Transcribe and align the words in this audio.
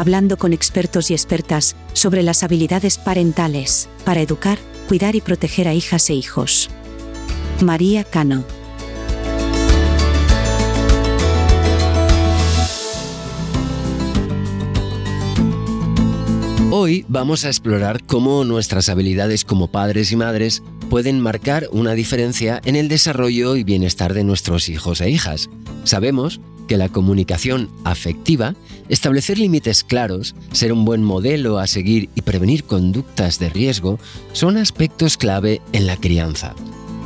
hablando 0.00 0.38
con 0.38 0.54
expertos 0.54 1.10
y 1.10 1.14
expertas 1.14 1.76
sobre 1.92 2.22
las 2.22 2.42
habilidades 2.42 2.96
parentales 2.96 3.90
para 4.06 4.22
educar, 4.22 4.58
cuidar 4.88 5.14
y 5.14 5.20
proteger 5.20 5.68
a 5.68 5.74
hijas 5.74 6.08
e 6.08 6.14
hijos. 6.14 6.70
María 7.60 8.02
Cano. 8.04 8.44
Hoy 16.72 17.04
vamos 17.08 17.44
a 17.44 17.48
explorar 17.48 18.02
cómo 18.04 18.44
nuestras 18.44 18.88
habilidades 18.88 19.44
como 19.44 19.70
padres 19.70 20.12
y 20.12 20.16
madres 20.16 20.62
pueden 20.88 21.20
marcar 21.20 21.68
una 21.72 21.92
diferencia 21.92 22.62
en 22.64 22.74
el 22.74 22.88
desarrollo 22.88 23.54
y 23.54 23.64
bienestar 23.64 24.14
de 24.14 24.24
nuestros 24.24 24.70
hijos 24.70 25.02
e 25.02 25.10
hijas. 25.10 25.50
Sabemos 25.84 26.40
que 26.70 26.76
la 26.76 26.88
comunicación 26.88 27.68
afectiva, 27.82 28.54
establecer 28.88 29.38
límites 29.38 29.82
claros, 29.82 30.36
ser 30.52 30.72
un 30.72 30.84
buen 30.84 31.02
modelo 31.02 31.58
a 31.58 31.66
seguir 31.66 32.10
y 32.14 32.22
prevenir 32.22 32.62
conductas 32.62 33.40
de 33.40 33.50
riesgo 33.50 33.98
son 34.34 34.56
aspectos 34.56 35.16
clave 35.16 35.60
en 35.72 35.88
la 35.88 35.96
crianza. 35.96 36.54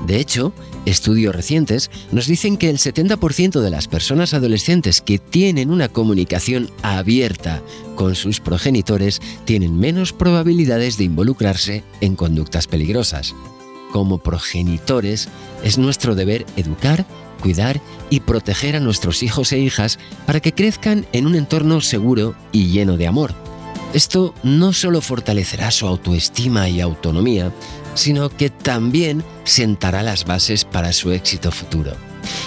De 0.06 0.20
hecho, 0.20 0.52
estudios 0.84 1.34
recientes 1.34 1.90
nos 2.12 2.26
dicen 2.26 2.58
que 2.58 2.68
el 2.68 2.76
70% 2.76 3.62
de 3.62 3.70
las 3.70 3.88
personas 3.88 4.34
adolescentes 4.34 5.00
que 5.00 5.18
tienen 5.18 5.70
una 5.70 5.88
comunicación 5.88 6.68
abierta 6.82 7.62
con 7.94 8.16
sus 8.16 8.40
progenitores 8.40 9.22
tienen 9.46 9.80
menos 9.80 10.12
probabilidades 10.12 10.98
de 10.98 11.04
involucrarse 11.04 11.84
en 12.02 12.16
conductas 12.16 12.66
peligrosas. 12.66 13.34
Como 13.92 14.18
progenitores, 14.18 15.30
es 15.62 15.78
nuestro 15.78 16.14
deber 16.14 16.44
educar 16.56 17.06
cuidar 17.44 17.78
y 18.08 18.20
proteger 18.20 18.74
a 18.74 18.80
nuestros 18.80 19.22
hijos 19.22 19.52
e 19.52 19.58
hijas 19.58 19.98
para 20.24 20.40
que 20.40 20.54
crezcan 20.54 21.04
en 21.12 21.26
un 21.26 21.34
entorno 21.34 21.82
seguro 21.82 22.34
y 22.52 22.68
lleno 22.68 22.96
de 22.96 23.06
amor. 23.06 23.34
Esto 23.92 24.34
no 24.42 24.72
solo 24.72 25.02
fortalecerá 25.02 25.70
su 25.70 25.86
autoestima 25.86 26.70
y 26.70 26.80
autonomía, 26.80 27.52
sino 27.94 28.30
que 28.30 28.48
también 28.48 29.22
sentará 29.44 30.02
las 30.02 30.24
bases 30.24 30.64
para 30.64 30.94
su 30.94 31.12
éxito 31.12 31.52
futuro. 31.52 31.92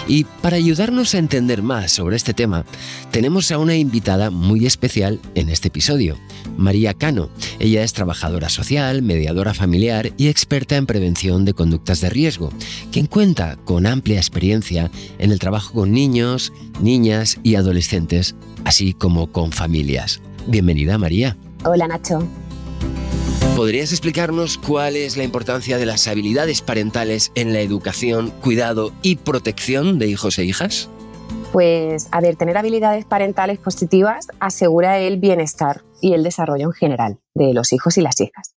Y 0.06 0.24
para 0.24 0.56
ayudarnos 0.56 1.14
a 1.14 1.18
entender 1.18 1.62
más 1.62 1.92
sobre 1.92 2.16
este 2.16 2.34
tema, 2.34 2.64
tenemos 3.10 3.50
a 3.50 3.58
una 3.58 3.76
invitada 3.76 4.30
muy 4.30 4.66
especial 4.66 5.20
en 5.34 5.48
este 5.48 5.68
episodio, 5.68 6.16
María 6.56 6.94
Cano. 6.94 7.30
Ella 7.58 7.82
es 7.82 7.92
trabajadora 7.92 8.48
social, 8.48 9.02
mediadora 9.02 9.54
familiar 9.54 10.12
y 10.16 10.28
experta 10.28 10.76
en 10.76 10.86
prevención 10.86 11.44
de 11.44 11.54
conductas 11.54 12.00
de 12.00 12.10
riesgo, 12.10 12.50
quien 12.92 13.06
cuenta 13.06 13.56
con 13.64 13.86
amplia 13.86 14.18
experiencia 14.18 14.90
en 15.18 15.30
el 15.30 15.38
trabajo 15.38 15.72
con 15.74 15.92
niños, 15.92 16.52
niñas 16.80 17.38
y 17.42 17.56
adolescentes, 17.56 18.34
así 18.64 18.92
como 18.92 19.30
con 19.32 19.52
familias. 19.52 20.20
Bienvenida, 20.46 20.98
María. 20.98 21.36
Hola, 21.64 21.88
Nacho. 21.88 22.26
¿Podrías 23.58 23.90
explicarnos 23.90 24.56
cuál 24.56 24.94
es 24.94 25.16
la 25.16 25.24
importancia 25.24 25.78
de 25.78 25.84
las 25.84 26.06
habilidades 26.06 26.62
parentales 26.62 27.32
en 27.34 27.52
la 27.52 27.58
educación, 27.58 28.30
cuidado 28.40 28.92
y 29.02 29.16
protección 29.16 29.98
de 29.98 30.06
hijos 30.06 30.38
e 30.38 30.44
hijas? 30.44 30.88
Pues, 31.50 32.06
a 32.12 32.20
ver, 32.20 32.36
tener 32.36 32.56
habilidades 32.56 33.04
parentales 33.04 33.58
positivas 33.58 34.28
asegura 34.38 35.00
el 35.00 35.16
bienestar 35.16 35.82
y 36.00 36.12
el 36.12 36.22
desarrollo 36.22 36.66
en 36.66 36.72
general 36.72 37.18
de 37.34 37.52
los 37.52 37.72
hijos 37.72 37.98
y 37.98 38.00
las 38.00 38.20
hijas. 38.20 38.54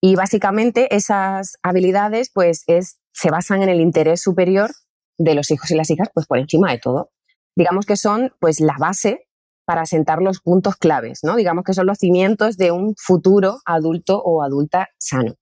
Y 0.00 0.16
básicamente 0.16 0.96
esas 0.96 1.56
habilidades 1.62 2.28
pues 2.34 2.64
es, 2.66 2.98
se 3.12 3.30
basan 3.30 3.62
en 3.62 3.68
el 3.68 3.80
interés 3.80 4.20
superior 4.20 4.72
de 5.16 5.36
los 5.36 5.52
hijos 5.52 5.70
y 5.70 5.76
las 5.76 5.90
hijas 5.90 6.08
pues 6.12 6.26
por 6.26 6.38
encima 6.40 6.72
de 6.72 6.80
todo. 6.80 7.12
Digamos 7.54 7.86
que 7.86 7.96
son 7.96 8.32
pues 8.40 8.58
la 8.58 8.74
base 8.80 9.23
para 9.64 9.86
sentar 9.86 10.20
los 10.20 10.40
puntos 10.40 10.76
claves, 10.76 11.20
¿no? 11.22 11.36
Digamos 11.36 11.64
que 11.64 11.74
son 11.74 11.86
los 11.86 11.98
cimientos 11.98 12.56
de 12.56 12.72
un 12.72 12.94
futuro 12.96 13.58
adulto 13.64 14.20
o 14.22 14.42
adulta 14.42 14.88
sano. 14.98 15.34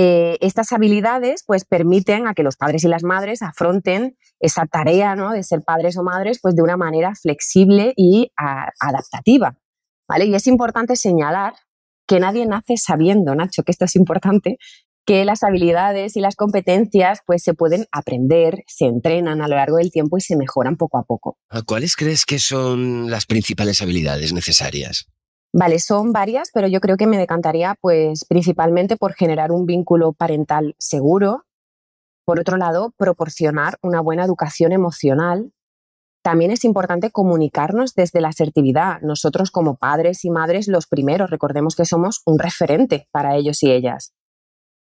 Eh, 0.00 0.38
estas 0.40 0.70
habilidades 0.72 1.42
pues 1.44 1.64
permiten 1.64 2.28
a 2.28 2.34
que 2.34 2.44
los 2.44 2.56
padres 2.56 2.84
y 2.84 2.88
las 2.88 3.02
madres 3.02 3.42
afronten 3.42 4.16
esa 4.38 4.64
tarea 4.66 5.16
¿no? 5.16 5.32
de 5.32 5.42
ser 5.42 5.62
padres 5.62 5.96
o 5.96 6.04
madres 6.04 6.38
pues 6.40 6.54
de 6.54 6.62
una 6.62 6.76
manera 6.76 7.14
flexible 7.20 7.94
y 7.96 8.30
adaptativa. 8.36 9.58
¿vale? 10.08 10.26
Y 10.26 10.36
es 10.36 10.46
importante 10.46 10.94
señalar 10.94 11.54
que 12.06 12.20
nadie 12.20 12.46
nace 12.46 12.76
sabiendo, 12.76 13.34
Nacho, 13.34 13.64
que 13.64 13.72
esto 13.72 13.86
es 13.86 13.96
importante, 13.96 14.58
que 15.08 15.24
las 15.24 15.42
habilidades 15.42 16.18
y 16.18 16.20
las 16.20 16.36
competencias 16.36 17.20
pues 17.24 17.42
se 17.42 17.54
pueden 17.54 17.86
aprender, 17.92 18.62
se 18.66 18.84
entrenan 18.84 19.40
a 19.40 19.48
lo 19.48 19.56
largo 19.56 19.78
del 19.78 19.90
tiempo 19.90 20.18
y 20.18 20.20
se 20.20 20.36
mejoran 20.36 20.76
poco 20.76 20.98
a 20.98 21.04
poco. 21.04 21.38
¿Cuáles 21.64 21.96
crees 21.96 22.26
que 22.26 22.38
son 22.38 23.10
las 23.10 23.24
principales 23.24 23.80
habilidades 23.80 24.34
necesarias? 24.34 25.06
Vale, 25.50 25.78
son 25.78 26.12
varias, 26.12 26.50
pero 26.52 26.68
yo 26.68 26.80
creo 26.80 26.98
que 26.98 27.06
me 27.06 27.16
decantaría 27.16 27.74
pues 27.80 28.26
principalmente 28.28 28.98
por 28.98 29.14
generar 29.14 29.50
un 29.50 29.64
vínculo 29.64 30.12
parental 30.12 30.74
seguro. 30.78 31.46
Por 32.26 32.38
otro 32.38 32.58
lado, 32.58 32.92
proporcionar 32.98 33.78
una 33.80 34.02
buena 34.02 34.26
educación 34.26 34.72
emocional. 34.72 35.54
También 36.22 36.50
es 36.50 36.64
importante 36.64 37.10
comunicarnos 37.10 37.94
desde 37.94 38.20
la 38.20 38.28
asertividad. 38.28 39.00
Nosotros 39.00 39.50
como 39.50 39.76
padres 39.78 40.26
y 40.26 40.30
madres 40.30 40.68
los 40.68 40.86
primeros, 40.86 41.30
recordemos 41.30 41.76
que 41.76 41.86
somos 41.86 42.20
un 42.26 42.38
referente 42.38 43.08
para 43.10 43.36
ellos 43.36 43.62
y 43.62 43.70
ellas. 43.72 44.12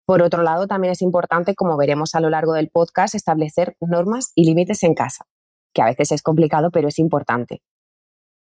Por 0.09 0.23
otro 0.23 0.41
lado, 0.41 0.65
también 0.65 0.91
es 0.91 1.03
importante, 1.03 1.53
como 1.53 1.77
veremos 1.77 2.15
a 2.15 2.19
lo 2.19 2.31
largo 2.31 2.53
del 2.53 2.69
podcast, 2.69 3.13
establecer 3.13 3.75
normas 3.79 4.31
y 4.33 4.43
límites 4.43 4.81
en 4.81 4.95
casa, 4.95 5.27
que 5.71 5.83
a 5.83 5.85
veces 5.85 6.11
es 6.11 6.23
complicado, 6.23 6.71
pero 6.71 6.87
es 6.87 6.97
importante. 6.97 7.61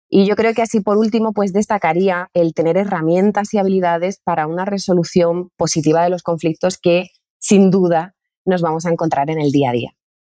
Y 0.08 0.26
yo 0.26 0.38
creo 0.38 0.54
que 0.54 0.62
así 0.62 0.80
por 0.80 0.96
último, 0.96 1.34
pues 1.34 1.52
destacaría 1.52 2.30
el 2.34 2.54
tener 2.54 2.78
herramientas 2.78 3.54
y 3.54 3.58
habilidades 3.58 4.22
para 4.24 4.48
una 4.48 4.64
resolución 4.64 5.50
positiva 5.58 6.02
de 6.06 6.10
los 6.10 6.24
conflictos 6.24 6.78
que 6.78 7.10
sin 7.38 7.70
duda 7.70 8.16
nos 8.46 8.62
vamos 8.62 8.86
a 8.86 8.90
encontrar 8.90 9.30
en 9.30 9.42
el 9.42 9.52
día 9.52 9.72
a 9.72 9.74
día. 9.74 9.90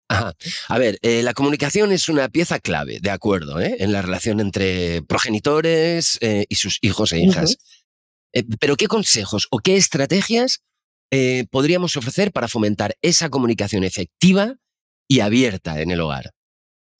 Ajá. 0.09 0.33
A 0.67 0.77
ver, 0.79 0.99
eh, 1.01 1.23
la 1.23 1.33
comunicación 1.33 1.93
es 1.93 2.09
una 2.09 2.27
pieza 2.27 2.59
clave, 2.59 2.99
de 3.01 3.09
acuerdo, 3.09 3.61
¿eh? 3.61 3.77
en 3.79 3.93
la 3.93 4.01
relación 4.01 4.41
entre 4.41 5.01
progenitores 5.03 6.17
eh, 6.19 6.45
y 6.49 6.55
sus 6.55 6.77
hijos 6.81 7.13
e 7.13 7.19
hijas. 7.19 7.57
pero 8.59 8.75
¿qué 8.75 8.87
consejos 8.87 9.47
o 9.49 9.59
qué 9.59 9.77
estrategias 9.77 10.61
eh, 11.11 11.45
podríamos 11.51 11.97
ofrecer 11.97 12.31
para 12.31 12.47
fomentar 12.47 12.95
esa 13.01 13.29
comunicación 13.29 13.83
efectiva 13.83 14.55
y 15.07 15.19
abierta 15.19 15.81
en 15.81 15.91
el 15.91 16.01
hogar? 16.01 16.31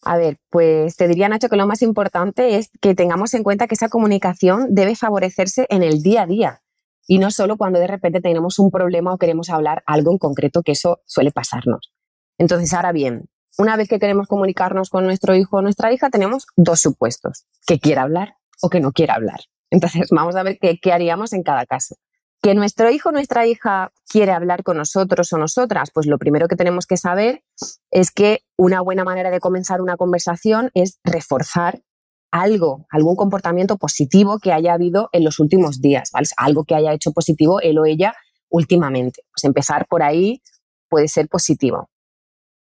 A 0.03 0.17
ver, 0.17 0.37
pues 0.49 0.95
te 0.97 1.07
diría, 1.07 1.29
Nacho, 1.29 1.47
que 1.47 1.55
lo 1.55 1.67
más 1.67 1.81
importante 1.81 2.57
es 2.57 2.69
que 2.81 2.95
tengamos 2.95 3.33
en 3.33 3.43
cuenta 3.43 3.67
que 3.67 3.75
esa 3.75 3.89
comunicación 3.89 4.67
debe 4.69 4.95
favorecerse 4.95 5.67
en 5.69 5.83
el 5.83 6.01
día 6.01 6.23
a 6.23 6.25
día 6.25 6.61
y 7.07 7.19
no 7.19 7.29
solo 7.31 7.57
cuando 7.57 7.79
de 7.79 7.87
repente 7.87 8.21
tenemos 8.21 8.57
un 8.59 8.71
problema 8.71 9.13
o 9.13 9.17
queremos 9.17 9.49
hablar 9.49 9.83
algo 9.85 10.11
en 10.11 10.17
concreto, 10.17 10.63
que 10.63 10.71
eso 10.71 11.01
suele 11.05 11.31
pasarnos. 11.31 11.91
Entonces, 12.37 12.73
ahora 12.73 12.91
bien, 12.91 13.25
una 13.57 13.75
vez 13.75 13.89
que 13.89 13.99
queremos 13.99 14.27
comunicarnos 14.27 14.89
con 14.89 15.05
nuestro 15.05 15.35
hijo 15.35 15.57
o 15.57 15.61
nuestra 15.61 15.93
hija, 15.93 16.09
tenemos 16.09 16.47
dos 16.55 16.79
supuestos, 16.79 17.45
que 17.67 17.79
quiera 17.79 18.03
hablar 18.03 18.35
o 18.61 18.69
que 18.69 18.79
no 18.79 18.91
quiera 18.91 19.15
hablar. 19.15 19.41
Entonces, 19.69 20.07
vamos 20.11 20.35
a 20.35 20.43
ver 20.43 20.57
qué, 20.59 20.79
qué 20.81 20.93
haríamos 20.93 21.33
en 21.33 21.43
cada 21.43 21.65
caso. 21.65 21.95
Que 22.41 22.55
nuestro 22.55 22.89
hijo 22.89 23.09
o 23.09 23.11
nuestra 23.11 23.45
hija 23.45 23.91
quiere 24.09 24.31
hablar 24.31 24.63
con 24.63 24.77
nosotros 24.77 25.31
o 25.31 25.37
nosotras, 25.37 25.91
pues 25.93 26.07
lo 26.07 26.17
primero 26.17 26.47
que 26.47 26.55
tenemos 26.55 26.87
que 26.87 26.97
saber 26.97 27.43
es 27.91 28.09
que 28.09 28.39
una 28.57 28.81
buena 28.81 29.03
manera 29.03 29.29
de 29.29 29.39
comenzar 29.39 29.79
una 29.79 29.95
conversación 29.95 30.71
es 30.73 30.99
reforzar 31.03 31.83
algo, 32.31 32.87
algún 32.89 33.15
comportamiento 33.15 33.77
positivo 33.77 34.39
que 34.39 34.53
haya 34.53 34.73
habido 34.73 35.09
en 35.11 35.23
los 35.23 35.39
últimos 35.39 35.81
días, 35.81 36.11
algo 36.37 36.63
que 36.63 36.75
haya 36.75 36.93
hecho 36.93 37.11
positivo 37.11 37.59
él 37.59 37.77
o 37.77 37.85
ella 37.85 38.15
últimamente. 38.49 39.23
Pues 39.31 39.43
empezar 39.43 39.85
por 39.87 40.01
ahí 40.01 40.41
puede 40.89 41.07
ser 41.09 41.27
positivo. 41.27 41.89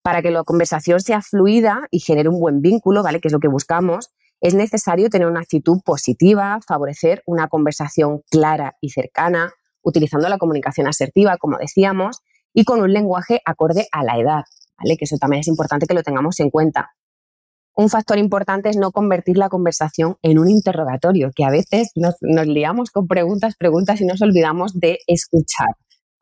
Para 0.03 0.21
que 0.21 0.31
la 0.31 0.43
conversación 0.43 1.01
sea 1.01 1.23
fluida 1.23 1.87
y 1.91 2.01
genere 2.01 2.29
un 2.29 2.41
buen 2.41 2.61
vínculo, 2.61 3.03
¿vale? 3.03 3.21
Que 3.21 3.29
es 3.29 3.33
lo 3.33 3.41
que 3.41 3.49
buscamos, 3.49 4.11
es 4.41 4.55
necesario 4.55 5.09
tener 5.09 5.29
una 5.29 5.41
actitud 5.41 5.81
positiva, 5.85 6.59
favorecer 6.67 7.23
una 7.27 7.47
conversación 7.49 8.23
clara 8.29 8.77
y 8.81 8.91
cercana, 8.91 9.55
utilizando 9.83 10.29
la 10.29 10.39
comunicación 10.39 10.87
asertiva, 10.87 11.37
como 11.39 11.59
decíamos, 11.59 12.21
y 12.55 12.65
con 12.65 12.81
un 12.81 12.93
lenguaje 12.93 13.41
acorde 13.45 13.87
a 13.93 14.05
la 14.05 14.19
edad, 14.19 14.43
¿vale? 14.79 14.97
Que 14.97 15.05
eso 15.05 15.17
también 15.19 15.41
es 15.41 15.49
importante 15.49 15.87
que 15.87 15.95
lo 15.95 16.03
tengamos 16.03 16.39
en 16.41 16.51
cuenta. 16.51 16.91
Un 17.75 17.89
factor 17.89 18.19
importante 18.19 18.69
es 18.69 18.77
no 18.77 18.93
convertir 18.93 19.39
la 19.39 19.49
conversación 19.49 20.17
en 20.23 20.39
un 20.39 20.51
interrogatorio, 20.51 21.31
que 21.35 21.45
a 21.45 21.51
veces 21.51 21.91
nos, 21.95 22.17
liamos 22.21 22.91
con 22.91 23.07
preguntas, 23.07 23.55
preguntas 23.57 24.01
y 24.01 24.05
nos 24.05 24.21
olvidamos 24.21 24.79
de 24.79 24.99
escuchar. 25.07 25.69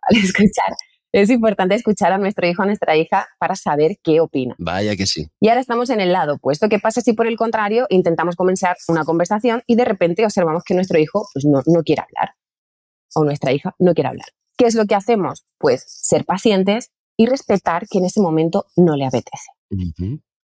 Escuchar 0.11 0.75
es 1.13 1.31
importante 1.31 1.75
escuchar 1.75 2.13
a 2.13 2.19
nuestro 2.19 2.47
hijo 2.47 2.63
a 2.63 2.67
nuestra 2.67 2.97
hija 2.97 3.27
para 3.39 3.57
saber 3.57 3.97
qué 4.03 4.21
opina. 4.21 4.55
Vaya 4.59 4.95
que 4.97 5.07
sí. 5.07 5.27
Y 5.41 5.49
ahora 5.49 5.61
estamos 5.61 5.91
en 5.91 6.01
el 6.01 6.13
lado 6.13 6.35
opuesto. 6.35 6.69
¿Qué 6.69 6.79
pasa 6.79 7.01
si 7.01 7.15
por 7.15 7.27
el 7.27 7.37
contrario 7.37 7.87
intentamos 7.91 8.37
comenzar 8.37 8.77
una 8.89 9.05
conversación 9.05 9.63
y 9.67 9.75
de 9.75 9.85
repente 9.85 10.25
observamos 10.25 10.63
que 10.65 10.75
nuestro 10.75 10.99
hijo 10.99 11.27
pues, 11.33 11.45
no, 11.45 11.63
no 11.67 11.83
quiere 11.83 12.03
hablar? 12.03 12.31
O 13.15 13.25
nuestra 13.25 13.53
hija 13.53 13.75
no 13.79 13.95
quiere 13.95 14.09
hablar. 14.09 14.29
¿Qué 14.57 14.67
es 14.67 14.75
lo 14.75 14.87
que 14.87 14.95
hacemos? 14.95 15.45
Pues 15.59 15.85
ser 15.87 16.25
pacientes 16.25 16.91
y 17.17 17.27
respetar 17.27 17.87
que 17.89 17.99
en 17.99 18.05
ese 18.05 18.21
momento 18.21 18.67
no 18.77 18.97
le 18.97 19.07
apetece. 19.07 19.51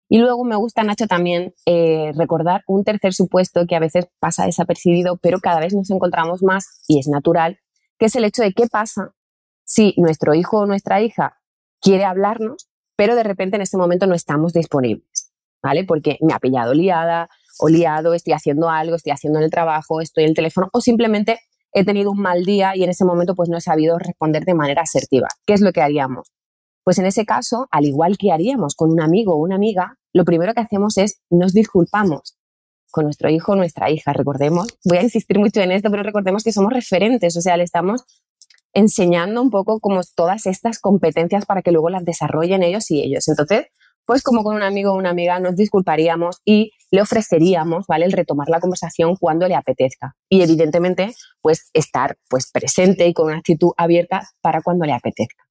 Y 0.09 0.19
luego 0.19 0.45
me 0.45 0.57
gusta, 0.57 0.83
Nacho, 0.83 1.07
también 1.07 1.55
eh, 1.67 2.13
recordar 2.17 2.63
un 2.67 2.85
tercer 2.85 3.13
supuesto 3.13 3.67
que 3.67 3.77
a 3.77 3.81
veces 3.81 4.07
pasa 4.19 4.47
desapercibido, 4.47 5.19
pero 5.19 5.39
cada 5.41 5.61
vez 5.61 5.75
nos 5.75 5.91
encontramos 5.91 6.43
más 6.43 6.83
y 6.89 6.99
es 6.99 7.09
natural, 7.09 7.59
que 7.99 8.07
es 8.07 8.17
el 8.17 8.25
hecho 8.25 8.43
de 8.43 8.53
qué 8.53 8.67
pasa 8.67 9.15
si 9.65 9.95
nuestro 9.99 10.35
hijo 10.35 10.61
o 10.61 10.67
nuestra 10.67 11.03
hija 11.03 11.39
quiere 11.81 12.05
hablarnos, 12.05 12.71
pero 12.97 13.15
de 13.15 13.23
repente 13.23 13.57
en 13.57 13.63
este 13.63 13.77
momento 13.77 14.07
no 14.07 14.15
estamos 14.15 14.55
disponibles, 14.55 15.33
¿vale? 15.63 15.85
Porque 15.85 16.17
me 16.23 16.33
ha 16.33 16.39
pillado 16.39 16.73
liada 16.73 17.29
o 17.61 17.69
liado, 17.69 18.15
estoy 18.15 18.33
haciendo 18.33 18.71
algo, 18.71 18.97
estoy 18.97 19.13
haciendo 19.13 19.39
en 19.39 19.45
el 19.45 19.51
trabajo, 19.51 20.01
estoy 20.01 20.25
en 20.25 20.31
el 20.31 20.37
teléfono 20.37 20.69
o 20.73 20.81
simplemente 20.81 21.39
he 21.73 21.85
tenido 21.85 22.11
un 22.11 22.21
mal 22.21 22.45
día 22.45 22.77
y 22.77 22.85
en 22.85 22.91
ese 22.91 23.05
momento 23.05 23.35
pues 23.35 23.49
no 23.49 23.57
he 23.57 23.61
sabido 23.61 23.99
responder 23.99 24.45
de 24.45 24.55
manera 24.55 24.83
asertiva. 24.83 25.29
¿Qué 25.47 25.55
es 25.55 25.61
lo 25.61 25.73
que 25.73 25.83
haríamos? 25.83 26.33
Pues 26.85 26.99
en 26.99 27.07
ese 27.07 27.27
caso, 27.27 27.67
al 27.71 27.85
igual 27.85 28.17
que 28.17 28.33
haríamos 28.33 28.75
con 28.75 28.91
un 28.91 29.01
amigo 29.01 29.35
o 29.35 29.37
una 29.37 29.57
amiga, 29.57 29.99
lo 30.15 30.25
primero 30.25 30.55
que 30.55 30.63
hacemos 30.63 30.97
es 30.97 31.21
nos 31.31 31.53
disculpamos 31.53 32.39
con 32.91 33.05
nuestro 33.05 33.29
hijo 33.29 33.53
o 33.53 33.57
nuestra 33.57 33.91
hija. 33.91 34.13
Recordemos, 34.13 34.79
voy 34.85 34.99
a 34.99 35.03
insistir 35.03 35.39
mucho 35.39 35.61
en 35.61 35.73
esto, 35.73 35.91
pero 35.91 36.03
recordemos 36.03 36.43
que 36.43 36.53
somos 36.53 36.73
referentes, 36.73 37.37
o 37.37 37.43
sea, 37.43 37.57
le 37.57 37.65
estamos 37.65 38.05
enseñando 38.73 39.43
un 39.43 39.51
poco 39.51 39.81
como 39.81 40.01
todas 40.15 40.47
estas 40.47 40.79
competencias 40.79 41.47
para 41.47 41.63
que 41.63 41.73
luego 41.73 41.91
las 41.91 42.05
desarrollen 42.05 42.63
ellos 42.63 42.91
y 42.91 43.03
ellos. 43.03 43.29
Entonces, 43.29 43.67
pues 44.05 44.23
como 44.23 44.43
con 44.43 44.57
un 44.57 44.63
amigo 44.63 44.93
o 44.93 44.97
una 44.97 45.11
amiga 45.11 45.39
nos 45.41 45.57
disculparíamos 45.57 46.41
y 46.45 46.73
le 46.91 47.03
ofreceríamos, 47.03 47.87
¿vale? 47.87 48.07
El 48.07 48.13
retomar 48.13 48.49
la 48.49 48.61
conversación 48.61 49.17
cuando 49.17 49.47
le 49.49 49.55
apetezca. 49.55 50.17
Y 50.29 50.43
evidentemente, 50.43 51.15
pues 51.41 51.71
estar 51.73 52.17
pues 52.29 52.51
presente 52.51 53.07
y 53.07 53.15
con 53.15 53.27
una 53.27 53.39
actitud 53.39 53.73
abierta 53.77 54.29
para 54.41 54.63
cuando 54.63 54.85
le 54.87 54.93
apetezca. 54.93 55.45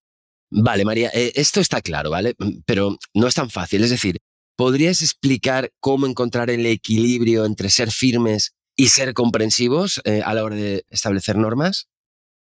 Vale, 0.50 0.86
María, 0.86 1.10
eh, 1.14 1.34
esto 1.36 1.60
está 1.60 1.82
claro, 1.82 2.10
¿vale? 2.10 2.36
Pero 2.66 2.98
no 3.14 3.28
es 3.28 3.36
tan 3.36 3.50
fácil. 3.50 3.84
Es 3.84 3.90
decir, 3.90 4.18
¿podrías 4.56 5.02
explicar 5.02 5.72
cómo 5.80 6.08
encontrar 6.08 6.50
el 6.50 6.66
equilibrio 6.66 7.46
entre 7.46 7.70
ser 7.70 7.92
firmes 7.92 8.54
y 8.76 8.90
ser 8.90 9.14
comprensivos 9.14 10.02
eh, 10.06 10.22
a 10.24 10.34
la 10.34 10.44
hora 10.44 10.56
de 10.56 10.86
establecer 10.90 11.38
normas? 11.38 11.88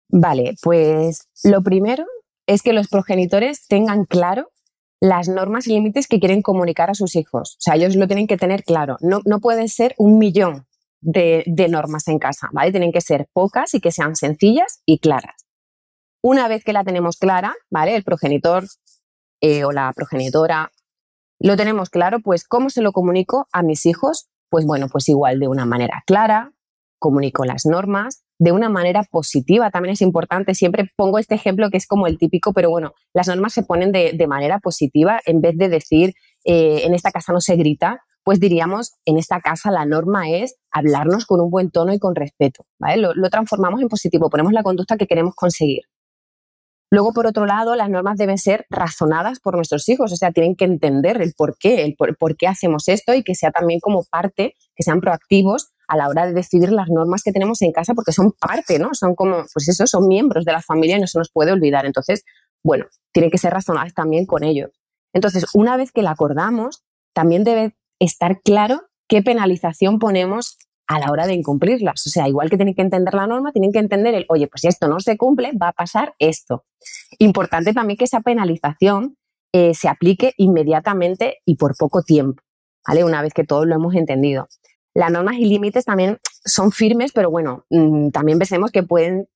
Vale, 0.08 0.54
pues 0.62 1.20
lo 1.44 1.62
primero 1.62 2.04
es 2.46 2.62
que 2.62 2.72
los 2.72 2.88
progenitores 2.88 3.66
tengan 3.66 4.04
claro 4.04 4.51
las 5.02 5.28
normas 5.28 5.66
y 5.66 5.72
límites 5.72 6.06
que 6.06 6.20
quieren 6.20 6.42
comunicar 6.42 6.88
a 6.88 6.94
sus 6.94 7.16
hijos. 7.16 7.54
O 7.54 7.60
sea, 7.60 7.74
ellos 7.74 7.96
lo 7.96 8.06
tienen 8.06 8.28
que 8.28 8.36
tener 8.36 8.62
claro. 8.62 8.98
No, 9.00 9.20
no 9.24 9.40
pueden 9.40 9.68
ser 9.68 9.96
un 9.98 10.16
millón 10.16 10.68
de, 11.00 11.42
de 11.46 11.68
normas 11.68 12.06
en 12.06 12.20
casa, 12.20 12.50
¿vale? 12.52 12.70
Tienen 12.70 12.92
que 12.92 13.00
ser 13.00 13.28
pocas 13.32 13.74
y 13.74 13.80
que 13.80 13.90
sean 13.90 14.14
sencillas 14.14 14.80
y 14.86 15.00
claras. 15.00 15.44
Una 16.22 16.46
vez 16.46 16.62
que 16.62 16.72
la 16.72 16.84
tenemos 16.84 17.16
clara, 17.16 17.52
¿vale? 17.68 17.96
El 17.96 18.04
progenitor 18.04 18.64
eh, 19.40 19.64
o 19.64 19.72
la 19.72 19.92
progenitora 19.92 20.70
lo 21.40 21.56
tenemos 21.56 21.90
claro, 21.90 22.20
pues 22.20 22.46
¿cómo 22.46 22.70
se 22.70 22.80
lo 22.80 22.92
comunico 22.92 23.48
a 23.50 23.64
mis 23.64 23.86
hijos? 23.86 24.28
Pues 24.50 24.64
bueno, 24.64 24.86
pues 24.88 25.08
igual 25.08 25.40
de 25.40 25.48
una 25.48 25.66
manera 25.66 26.04
clara, 26.06 26.52
comunico 27.00 27.44
las 27.44 27.66
normas, 27.66 28.22
de 28.42 28.50
una 28.50 28.68
manera 28.68 29.04
positiva. 29.04 29.70
También 29.70 29.92
es 29.92 30.02
importante, 30.02 30.56
siempre 30.56 30.90
pongo 30.96 31.20
este 31.20 31.36
ejemplo 31.36 31.70
que 31.70 31.76
es 31.76 31.86
como 31.86 32.08
el 32.08 32.18
típico, 32.18 32.52
pero 32.52 32.70
bueno, 32.70 32.92
las 33.14 33.28
normas 33.28 33.52
se 33.52 33.62
ponen 33.62 33.92
de, 33.92 34.26
manera 34.26 34.58
positiva 34.58 35.20
en 35.26 35.40
vez 35.40 35.56
de 35.56 35.68
decir, 35.68 36.14
eh, 36.44 36.82
en 36.84 36.92
esta 36.92 37.12
casa 37.12 37.32
no 37.32 37.40
se 37.40 37.54
grita, 37.54 38.00
pues 38.24 38.40
diríamos, 38.40 38.94
en 39.04 39.16
esta 39.16 39.40
casa 39.40 39.70
la 39.70 39.84
norma 39.84 40.28
es 40.28 40.56
hablarnos 40.72 41.24
con 41.24 41.40
un 41.40 41.50
buen 41.50 41.70
tono 41.70 41.92
y 41.92 42.00
con 42.00 42.16
respeto. 42.16 42.64
lo 42.96 43.30
transformamos 43.30 43.80
en 43.80 43.88
positivo, 43.88 44.28
ponemos 44.28 44.52
la 44.52 44.64
conducta 44.64 44.96
que 44.96 45.06
queremos 45.06 45.36
conseguir. 45.36 45.82
Luego, 46.90 47.14
por 47.14 47.26
otro 47.26 47.46
lado, 47.46 47.74
las 47.74 47.88
normas 47.88 48.18
deben 48.18 48.36
ser 48.36 48.66
razonadas 48.68 49.40
por 49.40 49.54
nuestros 49.54 49.88
hijos, 49.88 50.12
o 50.12 50.16
sea, 50.16 50.30
tienen 50.32 50.56
que 50.56 50.66
entender 50.66 51.22
el 51.22 51.32
por 51.34 51.56
qué, 51.58 51.84
el 51.84 51.94
por, 51.94 52.36
qué 52.36 52.48
hacemos 52.48 52.86
esto 52.88 53.14
y 53.14 53.22
que 53.22 53.34
sea 53.34 53.50
también 53.50 53.80
como 53.80 54.04
parte, 54.10 54.56
que 54.74 54.82
sean 54.82 55.00
proactivos 55.00 55.72
a 55.92 55.96
la 55.98 56.08
hora 56.08 56.26
de 56.26 56.32
decidir 56.32 56.72
las 56.72 56.88
normas 56.88 57.22
que 57.22 57.32
tenemos 57.32 57.60
en 57.60 57.70
casa, 57.70 57.92
porque 57.92 58.12
son 58.12 58.32
parte, 58.32 58.78
¿no? 58.78 58.94
Son 58.94 59.14
como, 59.14 59.44
pues 59.52 59.68
eso, 59.68 59.86
son 59.86 60.08
miembros 60.08 60.46
de 60.46 60.52
la 60.52 60.62
familia 60.62 60.96
y 60.96 61.00
no 61.00 61.06
se 61.06 61.18
nos 61.18 61.30
puede 61.30 61.52
olvidar. 61.52 61.84
Entonces, 61.84 62.24
bueno, 62.64 62.86
tienen 63.12 63.30
que 63.30 63.36
ser 63.36 63.52
razonadas 63.52 63.92
también 63.92 64.24
con 64.24 64.42
ellos. 64.42 64.70
Entonces, 65.12 65.44
una 65.52 65.76
vez 65.76 65.92
que 65.92 66.00
la 66.00 66.12
acordamos, 66.12 66.82
también 67.12 67.44
debe 67.44 67.76
estar 68.00 68.40
claro 68.40 68.84
qué 69.06 69.20
penalización 69.20 69.98
ponemos 69.98 70.56
a 70.86 70.98
la 70.98 71.10
hora 71.10 71.26
de 71.26 71.34
incumplirlas. 71.34 72.06
O 72.06 72.10
sea, 72.10 72.26
igual 72.26 72.48
que 72.48 72.56
tienen 72.56 72.74
que 72.74 72.80
entender 72.80 73.12
la 73.12 73.26
norma, 73.26 73.52
tienen 73.52 73.70
que 73.70 73.78
entender 73.78 74.14
el, 74.14 74.24
oye, 74.30 74.48
pues 74.48 74.62
si 74.62 74.68
esto 74.68 74.88
no 74.88 74.98
se 74.98 75.18
cumple, 75.18 75.52
va 75.60 75.68
a 75.68 75.72
pasar 75.72 76.14
esto. 76.18 76.64
Importante 77.18 77.74
también 77.74 77.98
que 77.98 78.04
esa 78.04 78.20
penalización 78.20 79.18
eh, 79.52 79.74
se 79.74 79.88
aplique 79.88 80.32
inmediatamente 80.38 81.40
y 81.44 81.56
por 81.56 81.76
poco 81.76 82.00
tiempo, 82.00 82.42
¿vale? 82.88 83.04
Una 83.04 83.20
vez 83.20 83.34
que 83.34 83.44
todos 83.44 83.66
lo 83.66 83.74
hemos 83.74 83.94
entendido. 83.94 84.48
Las 84.94 85.10
normas 85.10 85.36
y 85.36 85.46
límites 85.46 85.84
también 85.84 86.18
son 86.44 86.72
firmes, 86.72 87.12
pero 87.12 87.30
bueno, 87.30 87.64
mm, 87.70 88.10
también 88.10 88.38
pensemos 88.38 88.70
que 88.70 88.82
pueden 88.82 89.28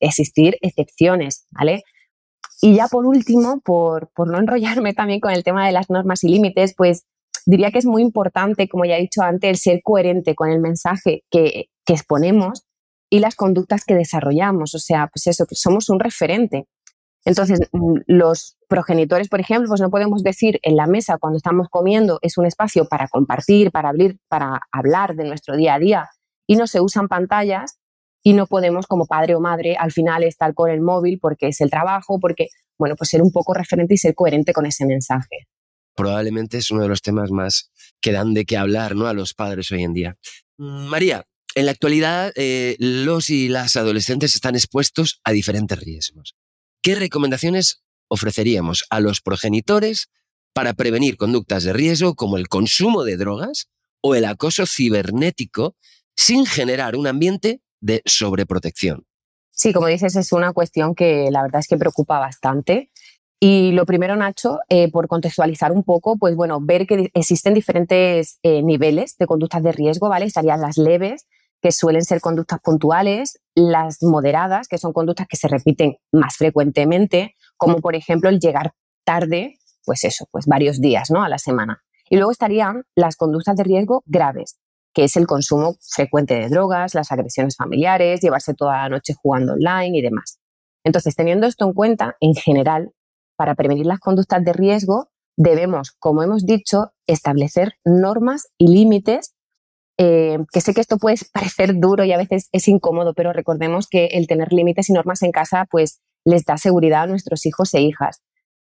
existir 0.00 0.56
excepciones, 0.62 1.46
¿vale? 1.50 1.82
Y 2.62 2.74
ya 2.74 2.88
por 2.88 3.06
último, 3.06 3.60
por, 3.64 4.10
por 4.14 4.28
no 4.28 4.38
enrollarme 4.38 4.92
también 4.94 5.20
con 5.20 5.32
el 5.32 5.44
tema 5.44 5.66
de 5.66 5.72
las 5.72 5.90
normas 5.90 6.24
y 6.24 6.28
límites, 6.28 6.74
pues 6.76 7.06
diría 7.46 7.70
que 7.70 7.78
es 7.78 7.86
muy 7.86 8.02
importante, 8.02 8.68
como 8.68 8.84
ya 8.84 8.96
he 8.96 9.00
dicho 9.00 9.22
antes, 9.22 9.50
el 9.50 9.56
ser 9.56 9.80
coherente 9.82 10.34
con 10.34 10.50
el 10.50 10.60
mensaje 10.60 11.24
que, 11.30 11.66
exponemos 11.86 12.62
y 13.10 13.18
las 13.18 13.34
conductas 13.34 13.84
que 13.84 13.96
desarrollamos. 13.96 14.76
O 14.76 14.78
sea, 14.78 15.08
pues 15.12 15.26
eso, 15.26 15.44
que 15.44 15.56
somos 15.56 15.88
un 15.88 15.98
referente. 15.98 16.68
Entonces, 17.24 17.60
mm, 17.72 17.98
los 18.06 18.56
progenitores, 18.68 19.28
por 19.28 19.40
ejemplo, 19.40 19.68
pues 19.68 19.80
no 19.80 19.90
podemos 19.90 20.22
decir 20.22 20.58
en 20.62 20.76
la 20.76 20.86
mesa 20.86 21.18
cuando 21.18 21.36
estamos 21.36 21.68
comiendo 21.68 22.18
es 22.22 22.38
un 22.38 22.46
espacio 22.46 22.86
para 22.86 23.08
compartir, 23.08 23.70
para 23.70 23.90
abrir, 23.90 24.18
para 24.28 24.60
hablar 24.72 25.14
de 25.16 25.24
nuestro 25.24 25.56
día 25.56 25.74
a 25.74 25.78
día 25.78 26.08
y 26.46 26.56
no 26.56 26.66
se 26.66 26.80
usan 26.80 27.08
pantallas 27.08 27.78
y 28.22 28.32
no 28.32 28.46
podemos 28.46 28.86
como 28.86 29.06
padre 29.06 29.34
o 29.34 29.40
madre 29.40 29.76
al 29.76 29.92
final 29.92 30.24
estar 30.24 30.54
con 30.54 30.70
el 30.70 30.80
móvil 30.80 31.18
porque 31.20 31.48
es 31.48 31.60
el 31.60 31.70
trabajo, 31.70 32.18
porque, 32.20 32.48
bueno, 32.78 32.96
pues 32.96 33.10
ser 33.10 33.22
un 33.22 33.32
poco 33.32 33.54
referente 33.54 33.94
y 33.94 33.98
ser 33.98 34.14
coherente 34.14 34.52
con 34.52 34.66
ese 34.66 34.86
mensaje 34.86 35.46
probablemente 36.00 36.56
es 36.56 36.70
uno 36.70 36.82
de 36.82 36.88
los 36.88 37.02
temas 37.02 37.30
más 37.30 37.70
que 38.00 38.12
dan 38.12 38.32
de 38.32 38.46
qué 38.46 38.56
hablar 38.56 38.96
¿no? 38.96 39.06
a 39.06 39.12
los 39.12 39.34
padres 39.34 39.70
hoy 39.70 39.82
en 39.82 39.92
día. 39.92 40.16
Mm, 40.56 40.86
María, 40.86 41.26
en 41.54 41.66
la 41.66 41.72
actualidad 41.72 42.32
eh, 42.36 42.76
los 42.78 43.28
y 43.28 43.48
las 43.48 43.76
adolescentes 43.76 44.34
están 44.34 44.54
expuestos 44.54 45.20
a 45.24 45.32
diferentes 45.32 45.78
riesgos. 45.78 46.36
¿Qué 46.82 46.94
recomendaciones 46.94 47.82
ofreceríamos 48.08 48.84
a 48.88 49.00
los 49.00 49.20
progenitores 49.20 50.08
para 50.54 50.72
prevenir 50.72 51.18
conductas 51.18 51.62
de 51.62 51.74
riesgo 51.74 52.14
como 52.14 52.38
el 52.38 52.48
consumo 52.48 53.04
de 53.04 53.18
drogas 53.18 53.68
o 54.00 54.14
el 54.14 54.24
acoso 54.24 54.64
cibernético 54.66 55.76
sin 56.16 56.46
generar 56.46 56.96
un 56.96 57.06
ambiente 57.06 57.60
de 57.80 58.02
sobreprotección? 58.06 59.04
Sí, 59.50 59.74
como 59.74 59.88
dices, 59.88 60.16
es 60.16 60.32
una 60.32 60.54
cuestión 60.54 60.94
que 60.94 61.28
la 61.30 61.42
verdad 61.42 61.60
es 61.60 61.68
que 61.68 61.76
preocupa 61.76 62.18
bastante. 62.18 62.90
Y 63.38 63.72
lo 63.72 63.84
primero, 63.84 64.16
Nacho, 64.16 64.60
eh, 64.70 64.90
por 64.90 65.06
contextualizar 65.06 65.72
un 65.72 65.82
poco, 65.82 66.16
pues 66.16 66.34
bueno, 66.34 66.60
ver 66.62 66.86
que 66.86 67.10
existen 67.12 67.52
diferentes 67.52 68.38
eh, 68.42 68.62
niveles 68.62 69.18
de 69.18 69.26
conductas 69.26 69.62
de 69.62 69.72
riesgo, 69.72 70.08
¿vale? 70.08 70.24
Estarían 70.24 70.62
las 70.62 70.78
leves, 70.78 71.26
que 71.60 71.72
suelen 71.72 72.04
ser 72.04 72.20
conductas 72.20 72.60
puntuales, 72.60 73.40
las 73.54 74.02
moderadas, 74.02 74.68
que 74.68 74.78
son 74.78 74.92
conductas 74.92 75.26
que 75.28 75.36
se 75.36 75.48
repiten 75.48 75.96
más 76.12 76.36
frecuentemente, 76.36 77.34
como 77.56 77.78
por 77.80 77.94
ejemplo 77.94 78.30
el 78.30 78.40
llegar 78.40 78.72
tarde, 79.04 79.58
pues 79.84 80.04
eso, 80.04 80.26
pues 80.30 80.46
varios 80.46 80.80
días, 80.80 81.10
¿no? 81.10 81.22
A 81.22 81.28
la 81.28 81.38
semana. 81.38 81.82
Y 82.08 82.16
luego 82.16 82.32
estarían 82.32 82.84
las 82.94 83.16
conductas 83.16 83.56
de 83.56 83.64
riesgo 83.64 84.02
graves, 84.06 84.58
que 84.92 85.04
es 85.04 85.16
el 85.16 85.26
consumo 85.26 85.76
frecuente 85.80 86.34
de 86.34 86.48
drogas, 86.48 86.94
las 86.94 87.12
agresiones 87.12 87.56
familiares, 87.56 88.20
llevarse 88.20 88.54
toda 88.54 88.82
la 88.82 88.88
noche 88.88 89.14
jugando 89.14 89.52
online 89.52 89.98
y 89.98 90.02
demás. 90.02 90.40
Entonces, 90.84 91.14
teniendo 91.14 91.46
esto 91.46 91.66
en 91.66 91.72
cuenta, 91.72 92.16
en 92.20 92.34
general, 92.34 92.92
para 93.36 93.54
prevenir 93.54 93.86
las 93.86 94.00
conductas 94.00 94.44
de 94.44 94.52
riesgo, 94.52 95.08
debemos, 95.36 95.92
como 95.98 96.22
hemos 96.22 96.44
dicho, 96.44 96.92
establecer 97.06 97.74
normas 97.84 98.48
y 98.58 98.68
límites. 98.68 99.34
Eh, 100.02 100.38
que 100.50 100.62
sé 100.62 100.72
que 100.72 100.80
esto 100.80 100.96
puede 100.96 101.16
parecer 101.32 101.78
duro 101.78 102.04
y 102.04 102.12
a 102.12 102.16
veces 102.16 102.48
es 102.52 102.68
incómodo, 102.68 103.12
pero 103.12 103.34
recordemos 103.34 103.86
que 103.86 104.06
el 104.06 104.26
tener 104.26 104.50
límites 104.50 104.88
y 104.88 104.94
normas 104.94 105.22
en 105.22 105.30
casa, 105.30 105.66
pues 105.70 106.00
les 106.24 106.44
da 106.44 106.56
seguridad 106.56 107.02
a 107.02 107.06
nuestros 107.06 107.44
hijos 107.44 107.74
e 107.74 107.82
hijas. 107.82 108.22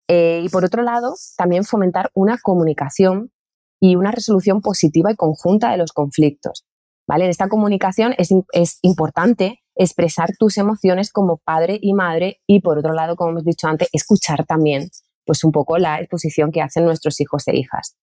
Eh, 0.06 0.42
y 0.44 0.50
por 0.50 0.66
otro 0.66 0.82
lado, 0.82 1.14
también 1.38 1.64
fomentar 1.64 2.10
una 2.12 2.36
comunicación 2.36 3.32
y 3.80 3.96
una 3.96 4.10
resolución 4.10 4.60
positiva 4.60 5.10
y 5.10 5.16
conjunta 5.16 5.70
de 5.70 5.78
los 5.78 5.92
conflictos. 5.92 6.66
¿vale? 7.08 7.24
En 7.24 7.30
esta 7.30 7.48
comunicación 7.48 8.14
es, 8.18 8.28
es 8.52 8.78
importante 8.82 9.60
expresar 9.76 10.30
tus 10.38 10.58
emociones 10.58 11.10
como 11.10 11.38
padre 11.38 11.78
y 11.80 11.94
madre 11.94 12.38
y 12.46 12.60
por 12.60 12.78
otro 12.78 12.92
lado, 12.92 13.16
como 13.16 13.30
hemos 13.30 13.44
dicho 13.44 13.66
antes, 13.66 13.88
escuchar 13.92 14.44
también 14.44 14.90
pues 15.24 15.42
un 15.42 15.52
poco 15.52 15.78
la 15.78 16.00
exposición 16.00 16.52
que 16.52 16.60
hacen 16.60 16.84
nuestros 16.84 17.18
hijos 17.20 17.48
e 17.48 17.56
hijas. 17.56 17.96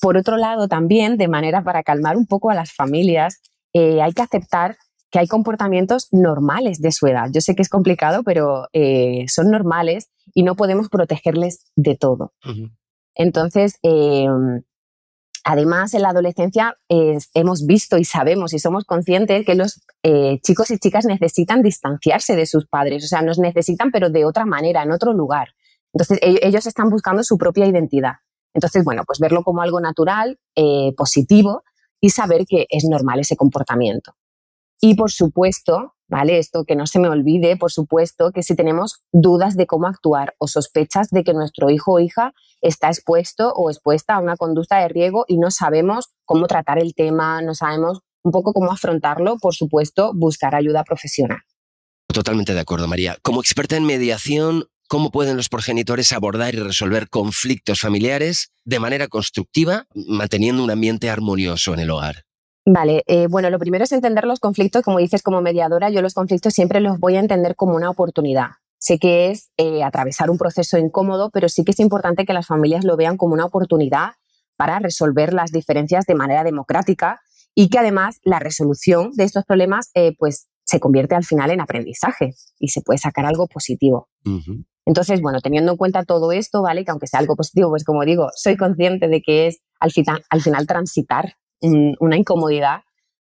Por 0.00 0.16
otro 0.16 0.36
lado, 0.36 0.68
también, 0.68 1.16
de 1.16 1.28
manera 1.28 1.62
para 1.62 1.82
calmar 1.82 2.16
un 2.16 2.26
poco 2.26 2.50
a 2.50 2.54
las 2.54 2.72
familias, 2.72 3.40
eh, 3.72 4.00
hay 4.02 4.12
que 4.12 4.22
aceptar 4.22 4.76
que 5.10 5.18
hay 5.18 5.26
comportamientos 5.26 6.08
normales 6.12 6.80
de 6.80 6.92
su 6.92 7.06
edad. 7.06 7.28
Yo 7.32 7.40
sé 7.40 7.54
que 7.54 7.62
es 7.62 7.68
complicado, 7.68 8.22
pero 8.24 8.66
eh, 8.72 9.24
son 9.28 9.50
normales 9.50 10.10
y 10.34 10.42
no 10.42 10.54
podemos 10.54 10.88
protegerles 10.88 11.64
de 11.76 11.96
todo. 11.96 12.34
Entonces, 13.14 13.78
em, 13.82 14.62
además, 15.44 15.94
en 15.94 16.02
la 16.02 16.10
adolescencia 16.10 16.74
hemos 16.88 17.66
visto 17.66 17.96
y 17.96 18.04
sabemos 18.04 18.52
y 18.52 18.58
somos 18.58 18.84
conscientes 18.84 19.46
que 19.46 19.54
los 19.54 19.82
eh, 20.02 20.40
chicos 20.42 20.70
y 20.70 20.78
chicas 20.78 21.06
necesitan 21.06 21.62
distanciarse 21.62 22.36
de 22.36 22.44
sus 22.44 22.66
padres, 22.66 23.04
o 23.04 23.08
sea, 23.08 23.22
nos 23.22 23.38
necesitan, 23.38 23.90
pero 23.90 24.10
de 24.10 24.26
otra 24.26 24.44
manera, 24.44 24.82
en 24.82 24.92
otro 24.92 25.14
lugar. 25.14 25.48
Entonces, 25.94 26.18
ellos 26.22 26.66
están 26.66 26.90
buscando 26.90 27.22
su 27.24 27.38
propia 27.38 27.66
identidad. 27.66 28.16
Entonces, 28.54 28.84
bueno, 28.84 29.04
pues 29.06 29.18
verlo 29.18 29.42
como 29.42 29.62
algo 29.62 29.80
natural, 29.80 30.38
eh, 30.54 30.92
positivo 30.96 31.62
y 32.00 32.10
saber 32.10 32.46
que 32.46 32.66
es 32.70 32.84
normal 32.84 33.20
ese 33.20 33.36
comportamiento. 33.36 34.14
Y 34.80 34.94
por 34.94 35.10
supuesto, 35.10 35.94
¿vale? 36.08 36.38
Esto 36.38 36.64
que 36.64 36.76
no 36.76 36.86
se 36.86 37.00
me 37.00 37.08
olvide, 37.08 37.56
por 37.56 37.72
supuesto, 37.72 38.30
que 38.32 38.42
si 38.42 38.54
tenemos 38.54 39.02
dudas 39.12 39.56
de 39.56 39.66
cómo 39.66 39.86
actuar 39.86 40.34
o 40.38 40.46
sospechas 40.46 41.10
de 41.10 41.24
que 41.24 41.34
nuestro 41.34 41.70
hijo 41.70 41.94
o 41.94 41.98
hija 42.00 42.32
está 42.60 42.88
expuesto 42.88 43.52
o 43.54 43.70
expuesta 43.70 44.14
a 44.14 44.20
una 44.20 44.36
conducta 44.36 44.78
de 44.78 44.88
riesgo 44.88 45.24
y 45.26 45.38
no 45.38 45.50
sabemos 45.50 46.06
cómo 46.24 46.46
tratar 46.46 46.78
el 46.78 46.94
tema, 46.94 47.42
no 47.42 47.54
sabemos 47.54 48.00
un 48.22 48.32
poco 48.32 48.52
cómo 48.52 48.72
afrontarlo, 48.72 49.38
por 49.38 49.54
supuesto, 49.54 50.12
buscar 50.14 50.54
ayuda 50.54 50.84
profesional. 50.84 51.40
Totalmente 52.12 52.54
de 52.54 52.60
acuerdo, 52.60 52.88
María. 52.88 53.16
Como 53.22 53.40
experta 53.40 53.76
en 53.76 53.84
mediación, 53.84 54.64
¿cómo 54.88 55.10
pueden 55.10 55.36
los 55.36 55.48
progenitores 55.48 56.12
abordar 56.12 56.54
y 56.54 56.58
resolver 56.58 57.08
conflictos 57.08 57.80
familiares 57.80 58.50
de 58.64 58.80
manera 58.80 59.06
constructiva, 59.06 59.86
manteniendo 59.94 60.64
un 60.64 60.70
ambiente 60.70 61.10
armonioso 61.10 61.74
en 61.74 61.80
el 61.80 61.90
hogar? 61.90 62.24
Vale, 62.66 63.02
eh, 63.06 63.28
bueno, 63.28 63.48
lo 63.50 63.58
primero 63.58 63.84
es 63.84 63.92
entender 63.92 64.24
los 64.24 64.40
conflictos, 64.40 64.82
como 64.82 64.98
dices, 64.98 65.22
como 65.22 65.40
mediadora, 65.40 65.88
yo 65.90 66.02
los 66.02 66.14
conflictos 66.14 66.52
siempre 66.52 66.80
los 66.80 66.98
voy 66.98 67.16
a 67.16 67.20
entender 67.20 67.54
como 67.54 67.76
una 67.76 67.88
oportunidad. 67.88 68.48
Sé 68.78 68.98
que 68.98 69.30
es 69.30 69.50
eh, 69.56 69.82
atravesar 69.82 70.30
un 70.30 70.38
proceso 70.38 70.78
incómodo, 70.78 71.30
pero 71.30 71.48
sí 71.48 71.64
que 71.64 71.72
es 71.72 71.80
importante 71.80 72.24
que 72.24 72.32
las 72.32 72.46
familias 72.46 72.84
lo 72.84 72.96
vean 72.96 73.16
como 73.16 73.34
una 73.34 73.44
oportunidad 73.44 74.12
para 74.56 74.78
resolver 74.80 75.32
las 75.32 75.50
diferencias 75.50 76.04
de 76.06 76.14
manera 76.14 76.44
democrática 76.44 77.20
y 77.54 77.70
que 77.70 77.78
además 77.78 78.18
la 78.22 78.38
resolución 78.38 79.12
de 79.14 79.24
estos 79.24 79.44
problemas 79.44 79.90
eh, 79.94 80.14
pues 80.18 80.48
se 80.64 80.80
convierte 80.80 81.14
al 81.14 81.24
final 81.24 81.50
en 81.50 81.60
aprendizaje 81.60 82.34
y 82.58 82.68
se 82.68 82.82
puede 82.82 82.98
sacar 82.98 83.24
algo 83.24 83.46
positivo. 83.46 84.10
Entonces, 84.88 85.20
bueno, 85.20 85.42
teniendo 85.42 85.72
en 85.72 85.76
cuenta 85.76 86.02
todo 86.02 86.32
esto, 86.32 86.62
¿vale? 86.62 86.82
Que 86.82 86.90
aunque 86.90 87.06
sea 87.06 87.20
algo 87.20 87.36
positivo, 87.36 87.68
pues 87.68 87.84
como 87.84 88.06
digo, 88.06 88.30
soy 88.34 88.56
consciente 88.56 89.06
de 89.06 89.20
que 89.20 89.46
es 89.48 89.60
al, 89.80 89.92
final, 89.92 90.24
al 90.30 90.40
final 90.40 90.66
transitar 90.66 91.34
una 91.60 92.16
incomodidad, 92.16 92.80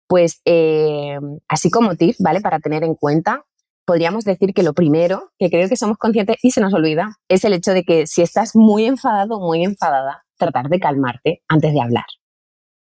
pues 0.06 0.42
eh, 0.44 1.16
así 1.48 1.70
como 1.70 1.96
tip, 1.96 2.14
¿vale? 2.18 2.42
Para 2.42 2.58
tener 2.58 2.84
en 2.84 2.94
cuenta, 2.94 3.46
podríamos 3.86 4.24
decir 4.24 4.52
que 4.52 4.62
lo 4.62 4.74
primero 4.74 5.30
que 5.38 5.48
creo 5.48 5.66
que 5.66 5.76
somos 5.78 5.96
conscientes 5.96 6.36
y 6.42 6.50
se 6.50 6.60
nos 6.60 6.74
olvida 6.74 7.16
es 7.26 7.42
el 7.46 7.54
hecho 7.54 7.72
de 7.72 7.84
que 7.84 8.06
si 8.06 8.20
estás 8.20 8.50
muy 8.54 8.84
enfadado, 8.84 9.40
muy 9.40 9.64
enfadada, 9.64 10.26
tratar 10.36 10.68
de 10.68 10.78
calmarte 10.78 11.42
antes 11.48 11.72
de 11.72 11.80
hablar. 11.80 12.04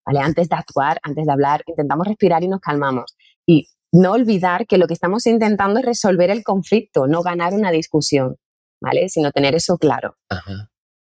¿Vale? 0.07 0.21
Antes 0.21 0.49
de 0.49 0.57
actuar, 0.57 0.99
antes 1.03 1.27
de 1.27 1.33
hablar, 1.33 1.63
intentamos 1.67 2.07
respirar 2.07 2.43
y 2.43 2.49
nos 2.49 2.61
calmamos. 2.61 3.15
Y 3.45 3.69
no 3.93 4.13
olvidar 4.13 4.67
que 4.67 4.79
lo 4.79 4.87
que 4.87 4.95
estamos 4.95 5.27
intentando 5.27 5.79
es 5.81 5.85
resolver 5.85 6.31
el 6.31 6.43
conflicto, 6.43 7.07
no 7.07 7.21
ganar 7.21 7.53
una 7.53 7.71
discusión, 7.71 8.39
¿vale? 8.83 9.09
Sino 9.09 9.31
tener 9.31 9.55
eso 9.55 9.79
claro. 9.79 10.17
Ajá 10.29 10.69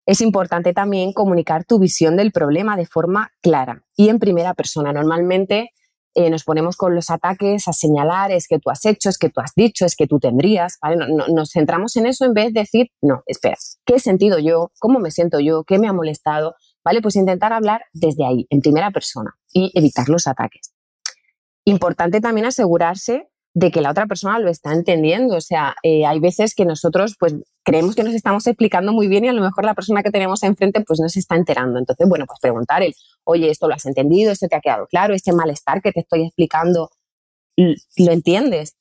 es 0.07 0.21
importante 0.21 0.73
también 0.73 1.11
comunicar 1.11 1.65
tu 1.65 1.79
visión 1.79 2.15
del 2.15 2.31
problema 2.31 2.77
de 2.77 2.85
forma 2.85 3.31
clara 3.41 3.83
y 3.95 4.07
en 4.07 4.19
primera 4.19 4.53
persona. 4.53 4.93
Normalmente 4.93 5.71
eh, 6.15 6.29
nos 6.29 6.45
ponemos 6.45 6.77
con 6.77 6.95
los 6.95 7.09
ataques 7.09 7.67
a 7.67 7.73
señalar 7.73 8.31
es 8.31 8.47
que 8.47 8.57
tú 8.57 8.69
has 8.69 8.85
hecho, 8.85 9.09
es 9.09 9.17
que 9.17 9.29
tú 9.29 9.41
has 9.41 9.51
dicho, 9.53 9.85
es 9.85 9.97
que 9.97 10.07
tú 10.07 10.17
tendrías, 10.17 10.79
nos 11.29 11.51
centramos 11.51 11.97
en 11.97 12.05
eso 12.05 12.23
en 12.23 12.33
vez 12.33 12.53
de 12.53 12.61
decir, 12.61 12.87
no, 13.01 13.21
espera, 13.25 13.57
¿qué 13.85 13.95
he 13.95 13.99
sentido 13.99 14.39
yo? 14.39 14.71
¿Cómo 14.79 14.99
me 14.99 15.11
siento 15.11 15.41
yo? 15.41 15.65
¿Qué 15.65 15.77
me 15.77 15.89
ha 15.89 15.93
molestado? 15.93 16.55
¿Vale? 16.85 17.01
Pues 17.01 17.17
intentar 17.17 17.51
hablar 17.51 17.81
desde 17.91 18.25
ahí, 18.25 18.47
en 18.49 18.61
primera 18.61 18.91
persona 18.91 19.35
y 19.51 19.73
evitar 19.75 20.07
los 20.07 20.25
ataques. 20.25 20.73
Importante 21.65 22.21
también 22.21 22.47
asegurarse 22.47 23.27
de 23.57 23.71
que 23.71 23.81
la 23.81 23.89
otra 23.89 24.05
persona 24.05 24.37
lo 24.37 24.51
está 24.51 24.71
entendiendo. 24.71 25.35
O 25.35 25.41
sea, 25.41 25.75
eh, 25.81 26.05
hay 26.05 26.19
veces 26.19 26.53
que 26.53 26.63
nosotros 26.63 27.15
pues 27.19 27.33
creemos 27.63 27.95
que 27.95 28.03
nos 28.03 28.13
estamos 28.13 28.45
explicando 28.45 28.93
muy 28.93 29.07
bien 29.07 29.25
y 29.25 29.29
a 29.29 29.33
lo 29.33 29.41
mejor 29.41 29.65
la 29.65 29.73
persona 29.73 30.03
que 30.03 30.11
tenemos 30.11 30.43
enfrente 30.43 30.81
pues 30.81 30.99
no 30.99 31.09
se 31.09 31.19
está 31.19 31.35
enterando. 31.35 31.79
Entonces, 31.79 32.07
bueno, 32.07 32.25
pues 32.27 32.39
preguntar 32.39 32.83
el, 32.83 32.93
oye, 33.23 33.49
esto 33.49 33.67
lo 33.67 33.73
has 33.73 33.87
entendido, 33.87 34.31
esto 34.31 34.47
te 34.47 34.55
ha 34.55 34.61
quedado 34.61 34.85
claro, 34.85 35.15
este 35.15 35.33
malestar 35.33 35.81
que 35.81 35.91
te 35.91 36.01
estoy 36.01 36.27
explicando, 36.27 36.91
¿lo 37.55 38.11
entiendes? 38.11 38.75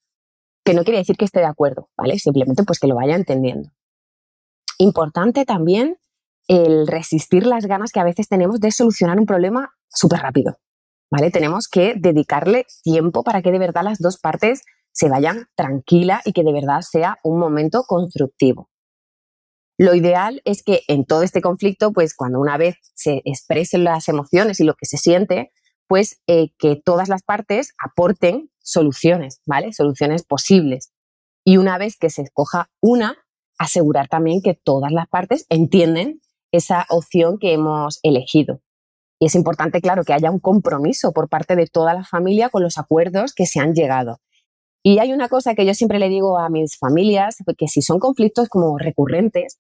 Que 0.63 0.75
no 0.75 0.85
quiere 0.85 0.99
decir 0.99 1.17
que 1.17 1.25
esté 1.25 1.41
de 1.41 1.47
acuerdo, 1.47 1.89
¿vale? 1.97 2.19
Simplemente 2.19 2.63
pues 2.65 2.79
que 2.79 2.87
lo 2.87 2.97
vaya 2.97 3.17
entendiendo. 3.17 3.71
Importante 4.77 5.47
también 5.47 5.97
el 6.49 6.87
resistir 6.87 7.47
las 7.47 7.65
ganas 7.65 7.93
que 7.93 8.01
a 8.01 8.05
veces 8.05 8.29
tenemos 8.29 8.61
de 8.61 8.71
solucionar 8.73 9.19
un 9.19 9.25
problema 9.25 9.71
súper 9.89 10.21
rápido. 10.21 10.59
¿Vale? 11.11 11.31
Tenemos 11.31 11.69
que 11.69 11.95
dedicarle 11.97 12.67
tiempo 12.83 13.23
para 13.23 13.43
que 13.43 13.53
de 13.53 13.59
verdad 13.59 13.83
las 13.85 13.99
dos 13.99 14.19
partes 14.19 14.63
se 14.93 15.09
vayan 15.09 15.47
tranquila 15.55 16.23
y 16.25 16.33
que 16.33 16.43
de 16.43 16.53
verdad 16.53 16.81
sea 16.81 17.19
un 17.23 17.39
momento 17.39 17.85
constructivo. 17.87 18.71
Lo 19.79 19.95
ideal 19.95 20.41
es 20.45 20.63
que 20.63 20.81
en 20.89 21.05
todo 21.05 21.23
este 21.23 21.43
conflicto, 21.43 21.93
pues 21.93 22.15
cuando 22.15 22.41
una 22.41 22.57
vez 22.57 22.77
se 22.95 23.21
expresen 23.27 23.85
las 23.85 24.09
emociones 24.09 24.59
y 24.59 24.65
lo 24.65 24.75
que 24.75 24.87
se 24.87 24.97
siente, 24.97 25.53
pues 25.87 26.23
eh, 26.27 26.49
que 26.59 26.81
todas 26.83 27.09
las 27.09 27.23
partes 27.23 27.75
aporten 27.79 28.51
soluciones, 28.59 29.41
¿vale? 29.47 29.73
Soluciones 29.73 30.25
posibles. 30.25 30.93
Y 31.45 31.59
una 31.59 31.77
vez 31.79 31.97
que 31.99 32.11
se 32.11 32.23
escoja 32.23 32.71
una, 32.81 33.19
asegurar 33.59 34.09
también 34.09 34.41
que 34.43 34.55
todas 34.55 34.93
las 34.93 35.09
partes 35.09 35.47
entienden 35.51 36.21
esa 36.53 36.87
opción 36.89 37.39
que 37.39 37.53
hemos 37.53 38.01
elegido. 38.03 38.63
Y 39.19 39.27
es 39.27 39.35
importante, 39.35 39.81
claro, 39.81 40.05
que 40.05 40.13
haya 40.13 40.31
un 40.31 40.41
compromiso 40.41 41.13
por 41.13 41.29
parte 41.29 41.57
de 41.57 41.67
toda 41.67 41.95
la 41.95 42.05
familia 42.05 42.49
con 42.51 42.63
los 42.63 42.79
acuerdos 42.79 43.33
que 43.33 43.47
se 43.47 43.61
han 43.61 43.75
llegado. 43.75 44.21
Y 44.83 44.99
hay 44.99 45.13
una 45.13 45.29
cosa 45.29 45.55
que 45.55 45.67
yo 45.67 45.75
siempre 45.75 45.99
le 45.99 46.09
digo 46.09 46.39
a 46.39 46.49
mis 46.49 46.77
familias, 46.79 47.39
que 47.59 47.67
si 47.67 47.83
son 47.83 47.99
conflictos 47.99 48.49
como 48.49 48.79
recurrentes, 48.79 49.59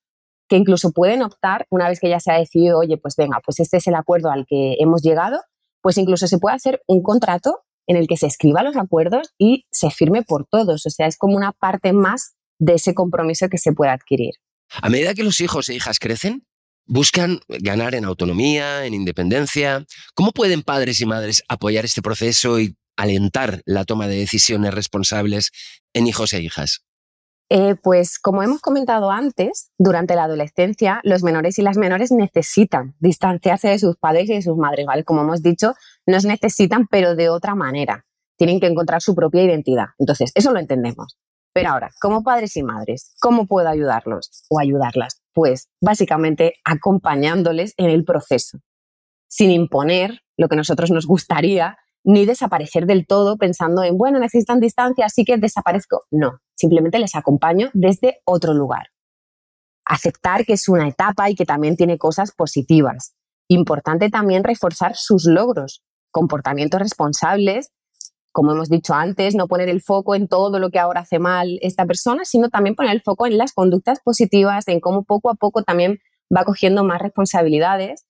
que 0.48 0.56
incluso 0.56 0.92
pueden 0.92 1.22
optar, 1.22 1.66
una 1.70 1.88
vez 1.88 1.98
que 1.98 2.08
ya 2.08 2.20
se 2.20 2.30
ha 2.30 2.38
decidido, 2.38 2.78
oye, 2.78 2.96
pues 2.96 3.16
venga, 3.16 3.40
pues 3.44 3.58
este 3.58 3.78
es 3.78 3.86
el 3.88 3.96
acuerdo 3.96 4.30
al 4.30 4.46
que 4.46 4.76
hemos 4.78 5.02
llegado, 5.02 5.40
pues 5.82 5.98
incluso 5.98 6.28
se 6.28 6.38
puede 6.38 6.54
hacer 6.54 6.82
un 6.86 7.02
contrato 7.02 7.60
en 7.88 7.96
el 7.96 8.06
que 8.06 8.16
se 8.16 8.26
escriba 8.26 8.62
los 8.62 8.76
acuerdos 8.76 9.32
y 9.38 9.64
se 9.70 9.90
firme 9.90 10.22
por 10.22 10.46
todos. 10.46 10.86
O 10.86 10.90
sea, 10.90 11.06
es 11.06 11.16
como 11.16 11.36
una 11.36 11.52
parte 11.52 11.92
más 11.92 12.36
de 12.58 12.74
ese 12.74 12.94
compromiso 12.94 13.48
que 13.48 13.58
se 13.58 13.72
puede 13.72 13.90
adquirir. 13.90 14.34
A 14.82 14.88
medida 14.88 15.14
que 15.14 15.22
los 15.22 15.40
hijos 15.40 15.68
e 15.68 15.74
hijas 15.74 15.98
crecen, 15.98 16.46
buscan 16.86 17.40
ganar 17.48 17.94
en 17.94 18.04
autonomía, 18.04 18.86
en 18.86 18.94
independencia. 18.94 19.84
¿Cómo 20.14 20.32
pueden 20.32 20.62
padres 20.62 21.00
y 21.00 21.06
madres 21.06 21.42
apoyar 21.48 21.84
este 21.84 22.02
proceso 22.02 22.60
y 22.60 22.76
alentar 22.96 23.62
la 23.66 23.84
toma 23.84 24.08
de 24.08 24.16
decisiones 24.16 24.74
responsables 24.74 25.50
en 25.92 26.06
hijos 26.06 26.32
e 26.32 26.40
hijas? 26.40 26.82
Eh, 27.48 27.76
pues 27.80 28.18
como 28.18 28.42
hemos 28.42 28.60
comentado 28.60 29.10
antes, 29.10 29.70
durante 29.78 30.16
la 30.16 30.24
adolescencia 30.24 31.00
los 31.04 31.22
menores 31.22 31.58
y 31.60 31.62
las 31.62 31.76
menores 31.76 32.10
necesitan 32.10 32.96
distanciarse 32.98 33.68
de 33.68 33.78
sus 33.78 33.96
padres 33.96 34.28
y 34.28 34.34
de 34.34 34.42
sus 34.42 34.56
madres, 34.56 34.84
¿vale? 34.86 35.04
Como 35.04 35.20
hemos 35.20 35.42
dicho, 35.42 35.74
nos 36.06 36.24
necesitan 36.24 36.88
pero 36.90 37.14
de 37.14 37.28
otra 37.28 37.54
manera. 37.54 38.04
Tienen 38.36 38.58
que 38.58 38.66
encontrar 38.66 39.00
su 39.00 39.14
propia 39.14 39.44
identidad. 39.44 39.86
Entonces, 39.98 40.32
eso 40.34 40.52
lo 40.52 40.58
entendemos. 40.58 41.16
Pero 41.56 41.70
ahora, 41.70 41.90
como 42.02 42.22
padres 42.22 42.54
y 42.58 42.62
madres, 42.62 43.14
¿cómo 43.18 43.46
puedo 43.46 43.66
ayudarlos 43.66 44.44
o 44.50 44.58
ayudarlas? 44.60 45.22
Pues 45.32 45.70
básicamente 45.80 46.56
acompañándoles 46.66 47.72
en 47.78 47.88
el 47.88 48.04
proceso, 48.04 48.58
sin 49.26 49.50
imponer 49.50 50.20
lo 50.36 50.48
que 50.48 50.56
nosotros 50.56 50.90
nos 50.90 51.06
gustaría, 51.06 51.78
ni 52.04 52.26
desaparecer 52.26 52.84
del 52.84 53.06
todo 53.06 53.38
pensando 53.38 53.84
en, 53.84 53.96
bueno, 53.96 54.18
necesitan 54.18 54.60
distancia, 54.60 55.06
así 55.06 55.24
que 55.24 55.38
desaparezco. 55.38 56.02
No, 56.10 56.40
simplemente 56.54 56.98
les 56.98 57.14
acompaño 57.14 57.70
desde 57.72 58.20
otro 58.26 58.52
lugar. 58.52 58.88
Aceptar 59.86 60.44
que 60.44 60.52
es 60.52 60.68
una 60.68 60.86
etapa 60.86 61.30
y 61.30 61.34
que 61.34 61.46
también 61.46 61.76
tiene 61.76 61.96
cosas 61.96 62.32
positivas. 62.32 63.14
Importante 63.48 64.10
también 64.10 64.44
reforzar 64.44 64.94
sus 64.94 65.24
logros, 65.24 65.82
comportamientos 66.10 66.80
responsables 66.80 67.70
como 68.36 68.52
hemos 68.52 68.68
dicho 68.68 68.92
antes, 68.92 69.34
no 69.34 69.48
poner 69.48 69.70
el 69.70 69.80
foco 69.80 70.14
en 70.14 70.28
todo 70.28 70.58
lo 70.58 70.68
que 70.68 70.78
ahora 70.78 71.00
hace 71.00 71.18
mal 71.18 71.58
esta 71.62 71.86
persona, 71.86 72.26
sino 72.26 72.50
también 72.50 72.74
poner 72.74 72.92
el 72.92 73.00
foco 73.00 73.26
en 73.26 73.38
las 73.38 73.54
conductas 73.54 74.00
positivas, 74.04 74.68
en 74.68 74.78
cómo 74.78 75.04
poco 75.04 75.30
a 75.30 75.36
poco 75.36 75.62
también 75.62 76.00
va 76.30 76.44
cogiendo 76.44 76.84
más 76.84 77.00
responsabilidades 77.00 78.04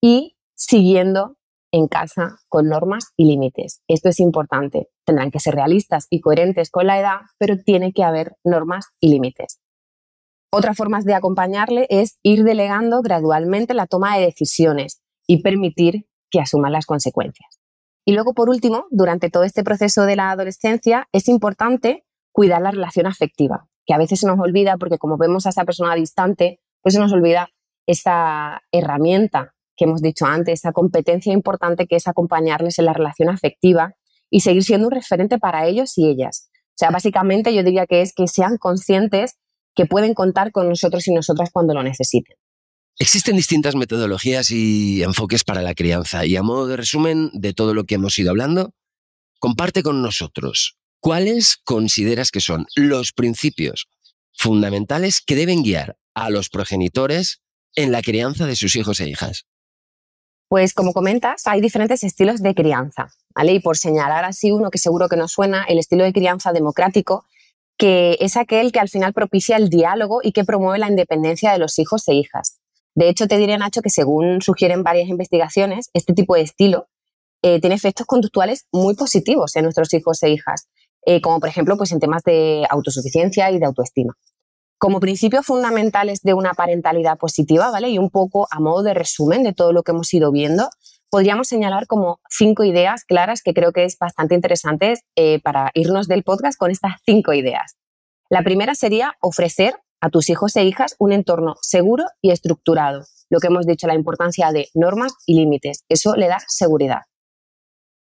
y 0.00 0.36
siguiendo 0.54 1.36
en 1.72 1.88
casa 1.88 2.36
con 2.48 2.68
normas 2.68 3.08
y 3.16 3.24
límites. 3.24 3.82
Esto 3.88 4.08
es 4.10 4.20
importante. 4.20 4.88
Tendrán 5.04 5.32
que 5.32 5.40
ser 5.40 5.56
realistas 5.56 6.06
y 6.10 6.20
coherentes 6.20 6.70
con 6.70 6.86
la 6.86 7.00
edad, 7.00 7.16
pero 7.36 7.56
tiene 7.58 7.92
que 7.92 8.04
haber 8.04 8.36
normas 8.44 8.86
y 9.00 9.08
límites. 9.08 9.58
Otra 10.52 10.74
forma 10.74 11.00
de 11.00 11.14
acompañarle 11.14 11.88
es 11.90 12.20
ir 12.22 12.44
delegando 12.44 13.02
gradualmente 13.02 13.74
la 13.74 13.88
toma 13.88 14.16
de 14.16 14.26
decisiones 14.26 15.02
y 15.26 15.42
permitir 15.42 16.06
que 16.30 16.38
asuman 16.38 16.70
las 16.70 16.86
consecuencias. 16.86 17.61
Y 18.04 18.12
luego, 18.12 18.34
por 18.34 18.48
último, 18.48 18.86
durante 18.90 19.30
todo 19.30 19.44
este 19.44 19.62
proceso 19.62 20.04
de 20.04 20.16
la 20.16 20.30
adolescencia, 20.30 21.08
es 21.12 21.28
importante 21.28 22.04
cuidar 22.32 22.62
la 22.62 22.70
relación 22.70 23.06
afectiva, 23.06 23.68
que 23.86 23.94
a 23.94 23.98
veces 23.98 24.20
se 24.20 24.26
nos 24.26 24.38
olvida 24.40 24.76
porque 24.76 24.98
como 24.98 25.18
vemos 25.18 25.46
a 25.46 25.50
esa 25.50 25.64
persona 25.64 25.94
distante, 25.94 26.60
pues 26.82 26.94
se 26.94 27.00
nos 27.00 27.12
olvida 27.12 27.50
esta 27.86 28.62
herramienta 28.72 29.54
que 29.76 29.84
hemos 29.84 30.02
dicho 30.02 30.26
antes, 30.26 30.60
esa 30.60 30.72
competencia 30.72 31.32
importante 31.32 31.86
que 31.86 31.96
es 31.96 32.08
acompañarles 32.08 32.78
en 32.78 32.86
la 32.86 32.92
relación 32.92 33.28
afectiva 33.28 33.94
y 34.30 34.40
seguir 34.40 34.64
siendo 34.64 34.88
un 34.88 34.92
referente 34.92 35.38
para 35.38 35.66
ellos 35.66 35.96
y 35.96 36.08
ellas. 36.08 36.50
O 36.68 36.74
sea, 36.76 36.90
básicamente 36.90 37.54
yo 37.54 37.62
diría 37.62 37.86
que 37.86 38.00
es 38.00 38.14
que 38.14 38.26
sean 38.26 38.56
conscientes 38.56 39.38
que 39.74 39.86
pueden 39.86 40.14
contar 40.14 40.52
con 40.52 40.68
nosotros 40.68 41.06
y 41.06 41.14
nosotras 41.14 41.50
cuando 41.52 41.74
lo 41.74 41.82
necesiten. 41.82 42.36
Existen 42.98 43.36
distintas 43.36 43.74
metodologías 43.74 44.50
y 44.50 45.02
enfoques 45.02 45.44
para 45.44 45.62
la 45.62 45.74
crianza 45.74 46.26
y 46.26 46.36
a 46.36 46.42
modo 46.42 46.66
de 46.66 46.76
resumen 46.76 47.30
de 47.32 47.52
todo 47.52 47.74
lo 47.74 47.84
que 47.84 47.96
hemos 47.96 48.18
ido 48.18 48.30
hablando, 48.30 48.74
comparte 49.38 49.82
con 49.82 50.02
nosotros 50.02 50.76
cuáles 51.00 51.56
consideras 51.64 52.30
que 52.30 52.40
son 52.40 52.66
los 52.76 53.12
principios 53.12 53.88
fundamentales 54.32 55.20
que 55.20 55.34
deben 55.34 55.62
guiar 55.62 55.96
a 56.14 56.30
los 56.30 56.48
progenitores 56.48 57.42
en 57.74 57.90
la 57.92 58.02
crianza 58.02 58.46
de 58.46 58.56
sus 58.56 58.76
hijos 58.76 59.00
e 59.00 59.08
hijas. 59.08 59.46
Pues 60.48 60.74
como 60.74 60.92
comentas, 60.92 61.46
hay 61.46 61.60
diferentes 61.60 62.04
estilos 62.04 62.42
de 62.42 62.54
crianza, 62.54 63.08
¿vale? 63.34 63.54
Y 63.54 63.60
por 63.60 63.78
señalar 63.78 64.24
así 64.24 64.52
uno 64.52 64.70
que 64.70 64.78
seguro 64.78 65.08
que 65.08 65.16
nos 65.16 65.32
suena, 65.32 65.64
el 65.64 65.78
estilo 65.78 66.04
de 66.04 66.12
crianza 66.12 66.52
democrático, 66.52 67.24
que 67.78 68.18
es 68.20 68.36
aquel 68.36 68.70
que 68.70 68.78
al 68.78 68.90
final 68.90 69.14
propicia 69.14 69.56
el 69.56 69.70
diálogo 69.70 70.20
y 70.22 70.32
que 70.32 70.44
promueve 70.44 70.78
la 70.78 70.88
independencia 70.88 71.52
de 71.52 71.58
los 71.58 71.78
hijos 71.78 72.06
e 72.06 72.14
hijas. 72.14 72.61
De 72.94 73.08
hecho, 73.08 73.26
te 73.26 73.38
diré, 73.38 73.56
Nacho, 73.56 73.80
que 73.80 73.90
según 73.90 74.42
sugieren 74.42 74.82
varias 74.82 75.08
investigaciones, 75.08 75.88
este 75.94 76.12
tipo 76.12 76.34
de 76.34 76.42
estilo 76.42 76.88
eh, 77.42 77.60
tiene 77.60 77.74
efectos 77.74 78.06
conductuales 78.06 78.66
muy 78.70 78.94
positivos 78.94 79.56
en 79.56 79.64
nuestros 79.64 79.92
hijos 79.94 80.22
e 80.22 80.30
hijas, 80.30 80.68
eh, 81.04 81.20
como 81.20 81.40
por 81.40 81.48
ejemplo 81.48 81.76
pues 81.76 81.90
en 81.90 81.98
temas 81.98 82.22
de 82.22 82.64
autosuficiencia 82.70 83.50
y 83.50 83.58
de 83.58 83.66
autoestima. 83.66 84.14
Como 84.78 85.00
principios 85.00 85.46
fundamentales 85.46 86.20
de 86.22 86.34
una 86.34 86.54
parentalidad 86.54 87.18
positiva, 87.18 87.70
¿vale? 87.70 87.88
Y 87.90 87.98
un 87.98 88.10
poco 88.10 88.46
a 88.50 88.60
modo 88.60 88.82
de 88.82 88.94
resumen 88.94 89.42
de 89.42 89.52
todo 89.52 89.72
lo 89.72 89.82
que 89.82 89.92
hemos 89.92 90.12
ido 90.12 90.30
viendo, 90.30 90.68
podríamos 91.10 91.48
señalar 91.48 91.86
como 91.86 92.20
cinco 92.28 92.64
ideas 92.64 93.04
claras 93.04 93.42
que 93.42 93.54
creo 93.54 93.72
que 93.72 93.84
es 93.84 93.96
bastante 93.98 94.34
interesante 94.34 94.94
eh, 95.16 95.40
para 95.42 95.70
irnos 95.74 96.08
del 96.08 96.24
podcast 96.24 96.58
con 96.58 96.70
estas 96.70 96.94
cinco 97.04 97.32
ideas. 97.32 97.76
La 98.28 98.42
primera 98.42 98.74
sería 98.74 99.14
ofrecer 99.20 99.74
a 100.02 100.10
tus 100.10 100.28
hijos 100.28 100.56
e 100.56 100.64
hijas 100.64 100.96
un 100.98 101.12
entorno 101.12 101.54
seguro 101.62 102.04
y 102.20 102.32
estructurado. 102.32 103.06
Lo 103.30 103.38
que 103.38 103.46
hemos 103.46 103.66
dicho, 103.66 103.86
la 103.86 103.94
importancia 103.94 104.50
de 104.50 104.68
normas 104.74 105.14
y 105.26 105.36
límites. 105.36 105.84
Eso 105.88 106.16
le 106.16 106.26
da 106.26 106.40
seguridad. 106.48 107.02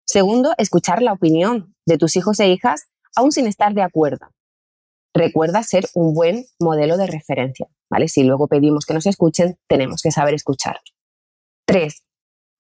Segundo, 0.06 0.54
escuchar 0.56 1.02
la 1.02 1.12
opinión 1.12 1.74
de 1.84 1.98
tus 1.98 2.16
hijos 2.16 2.38
e 2.40 2.48
hijas 2.48 2.88
aún 3.16 3.32
sin 3.32 3.46
estar 3.46 3.74
de 3.74 3.82
acuerdo. 3.82 4.28
Recuerda 5.12 5.64
ser 5.64 5.86
un 5.94 6.14
buen 6.14 6.46
modelo 6.60 6.96
de 6.96 7.08
referencia, 7.08 7.66
¿vale? 7.90 8.06
Si 8.06 8.22
luego 8.22 8.46
pedimos 8.46 8.86
que 8.86 8.94
nos 8.94 9.06
escuchen, 9.06 9.58
tenemos 9.68 10.00
que 10.00 10.12
saber 10.12 10.34
escuchar. 10.34 10.78
Tres, 11.66 12.04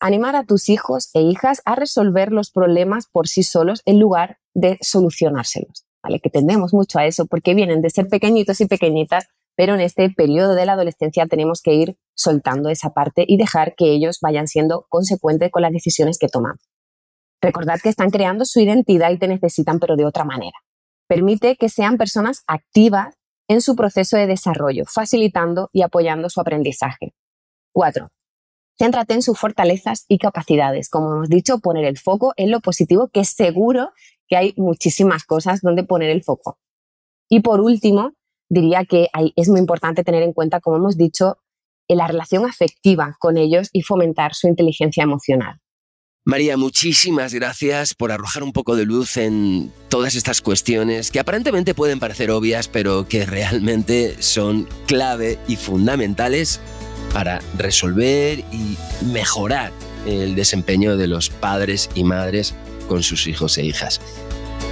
animar 0.00 0.34
a 0.34 0.44
tus 0.44 0.68
hijos 0.68 1.10
e 1.14 1.22
hijas 1.22 1.62
a 1.64 1.76
resolver 1.76 2.32
los 2.32 2.50
problemas 2.50 3.06
por 3.06 3.28
sí 3.28 3.44
solos 3.44 3.82
en 3.84 4.00
lugar 4.00 4.38
de 4.54 4.76
solucionárselos. 4.80 5.86
Que 6.22 6.30
tendemos 6.30 6.72
mucho 6.72 6.98
a 6.98 7.06
eso 7.06 7.26
porque 7.26 7.54
vienen 7.54 7.82
de 7.82 7.90
ser 7.90 8.08
pequeñitos 8.08 8.60
y 8.60 8.66
pequeñitas, 8.66 9.26
pero 9.56 9.74
en 9.74 9.80
este 9.80 10.10
periodo 10.10 10.54
de 10.54 10.66
la 10.66 10.72
adolescencia 10.72 11.26
tenemos 11.26 11.60
que 11.62 11.74
ir 11.74 11.96
soltando 12.14 12.68
esa 12.68 12.90
parte 12.90 13.24
y 13.26 13.36
dejar 13.36 13.74
que 13.74 13.92
ellos 13.92 14.18
vayan 14.20 14.48
siendo 14.48 14.86
consecuentes 14.88 15.50
con 15.50 15.62
las 15.62 15.72
decisiones 15.72 16.18
que 16.18 16.28
toman. 16.28 16.56
Recordad 17.42 17.80
que 17.82 17.88
están 17.88 18.10
creando 18.10 18.44
su 18.44 18.60
identidad 18.60 19.10
y 19.10 19.18
te 19.18 19.28
necesitan, 19.28 19.78
pero 19.78 19.96
de 19.96 20.04
otra 20.04 20.24
manera. 20.24 20.56
Permite 21.08 21.56
que 21.56 21.68
sean 21.68 21.96
personas 21.96 22.42
activas 22.46 23.14
en 23.48 23.60
su 23.60 23.74
proceso 23.74 24.16
de 24.16 24.26
desarrollo, 24.26 24.84
facilitando 24.86 25.68
y 25.72 25.82
apoyando 25.82 26.28
su 26.30 26.40
aprendizaje. 26.40 27.14
4. 27.72 28.08
Céntrate 28.80 29.12
en 29.12 29.20
sus 29.20 29.38
fortalezas 29.38 30.06
y 30.08 30.16
capacidades. 30.16 30.88
Como 30.88 31.12
hemos 31.12 31.28
dicho, 31.28 31.58
poner 31.58 31.84
el 31.84 31.98
foco 31.98 32.32
en 32.38 32.50
lo 32.50 32.60
positivo, 32.60 33.10
que 33.12 33.26
seguro 33.26 33.90
que 34.26 34.38
hay 34.38 34.54
muchísimas 34.56 35.24
cosas 35.24 35.60
donde 35.60 35.84
poner 35.84 36.08
el 36.08 36.22
foco. 36.22 36.58
Y 37.28 37.40
por 37.40 37.60
último, 37.60 38.14
diría 38.48 38.86
que 38.86 39.08
es 39.36 39.50
muy 39.50 39.60
importante 39.60 40.02
tener 40.02 40.22
en 40.22 40.32
cuenta, 40.32 40.60
como 40.60 40.78
hemos 40.78 40.96
dicho, 40.96 41.36
la 41.88 42.06
relación 42.06 42.46
afectiva 42.46 43.18
con 43.20 43.36
ellos 43.36 43.68
y 43.74 43.82
fomentar 43.82 44.34
su 44.34 44.48
inteligencia 44.48 45.02
emocional. 45.02 45.60
María, 46.24 46.56
muchísimas 46.56 47.34
gracias 47.34 47.92
por 47.92 48.12
arrojar 48.12 48.42
un 48.42 48.52
poco 48.52 48.76
de 48.76 48.86
luz 48.86 49.18
en 49.18 49.70
todas 49.90 50.14
estas 50.14 50.40
cuestiones 50.40 51.10
que 51.10 51.20
aparentemente 51.20 51.74
pueden 51.74 51.98
parecer 51.98 52.30
obvias, 52.30 52.68
pero 52.68 53.06
que 53.06 53.26
realmente 53.26 54.22
son 54.22 54.66
clave 54.86 55.38
y 55.48 55.56
fundamentales 55.56 56.60
para 57.12 57.40
resolver 57.56 58.40
y 58.52 58.76
mejorar 59.04 59.72
el 60.06 60.34
desempeño 60.34 60.96
de 60.96 61.06
los 61.06 61.30
padres 61.30 61.90
y 61.94 62.04
madres 62.04 62.54
con 62.88 63.02
sus 63.02 63.26
hijos 63.26 63.58
e 63.58 63.64
hijas. 63.64 64.00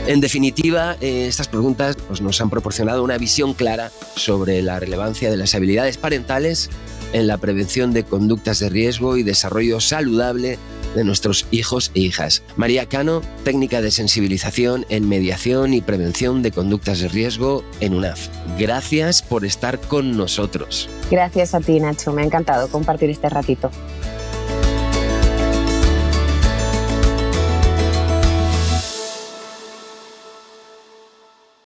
En 0.07 0.20
definitiva, 0.20 0.96
eh, 1.01 1.27
estas 1.29 1.48
preguntas 1.48 1.96
pues, 2.07 2.20
nos 2.20 2.40
han 2.40 2.48
proporcionado 2.48 3.05
una 3.05 3.18
visión 3.18 3.53
clara 3.53 3.90
sobre 4.16 4.62
la 4.62 4.81
relevancia 4.81 5.31
de 5.31 5.37
las 5.37 5.55
habilidades 5.55 5.98
parentales 5.98 6.70
en 7.12 7.27
la 7.27 7.38
prevención 7.38 7.92
de 7.92 8.05
conductas 8.05 8.59
de 8.59 8.68
riesgo 8.70 9.16
y 9.16 9.22
desarrollo 9.22 9.81
saludable 9.81 10.59
de 10.94 11.05
nuestros 11.05 11.46
hijos 11.51 11.90
e 11.94 12.01
hijas. 12.01 12.42
María 12.57 12.87
Cano, 12.87 13.22
técnica 13.44 13.81
de 13.81 13.90
sensibilización 13.90 14.87
en 14.88 15.09
mediación 15.09 15.74
y 15.74 15.81
prevención 15.81 16.42
de 16.42 16.53
conductas 16.53 17.01
de 17.01 17.09
riesgo 17.09 17.64
en 17.81 17.94
UNAF. 17.94 18.29
Gracias 18.59 19.22
por 19.22 19.44
estar 19.44 19.79
con 19.81 20.16
nosotros. 20.16 20.88
Gracias 21.11 21.55
a 21.55 21.61
ti, 21.61 21.81
Nacho. 21.81 22.12
Me 22.12 22.22
ha 22.22 22.24
encantado 22.24 22.68
compartir 22.68 23.11
este 23.11 23.29
ratito. 23.29 23.70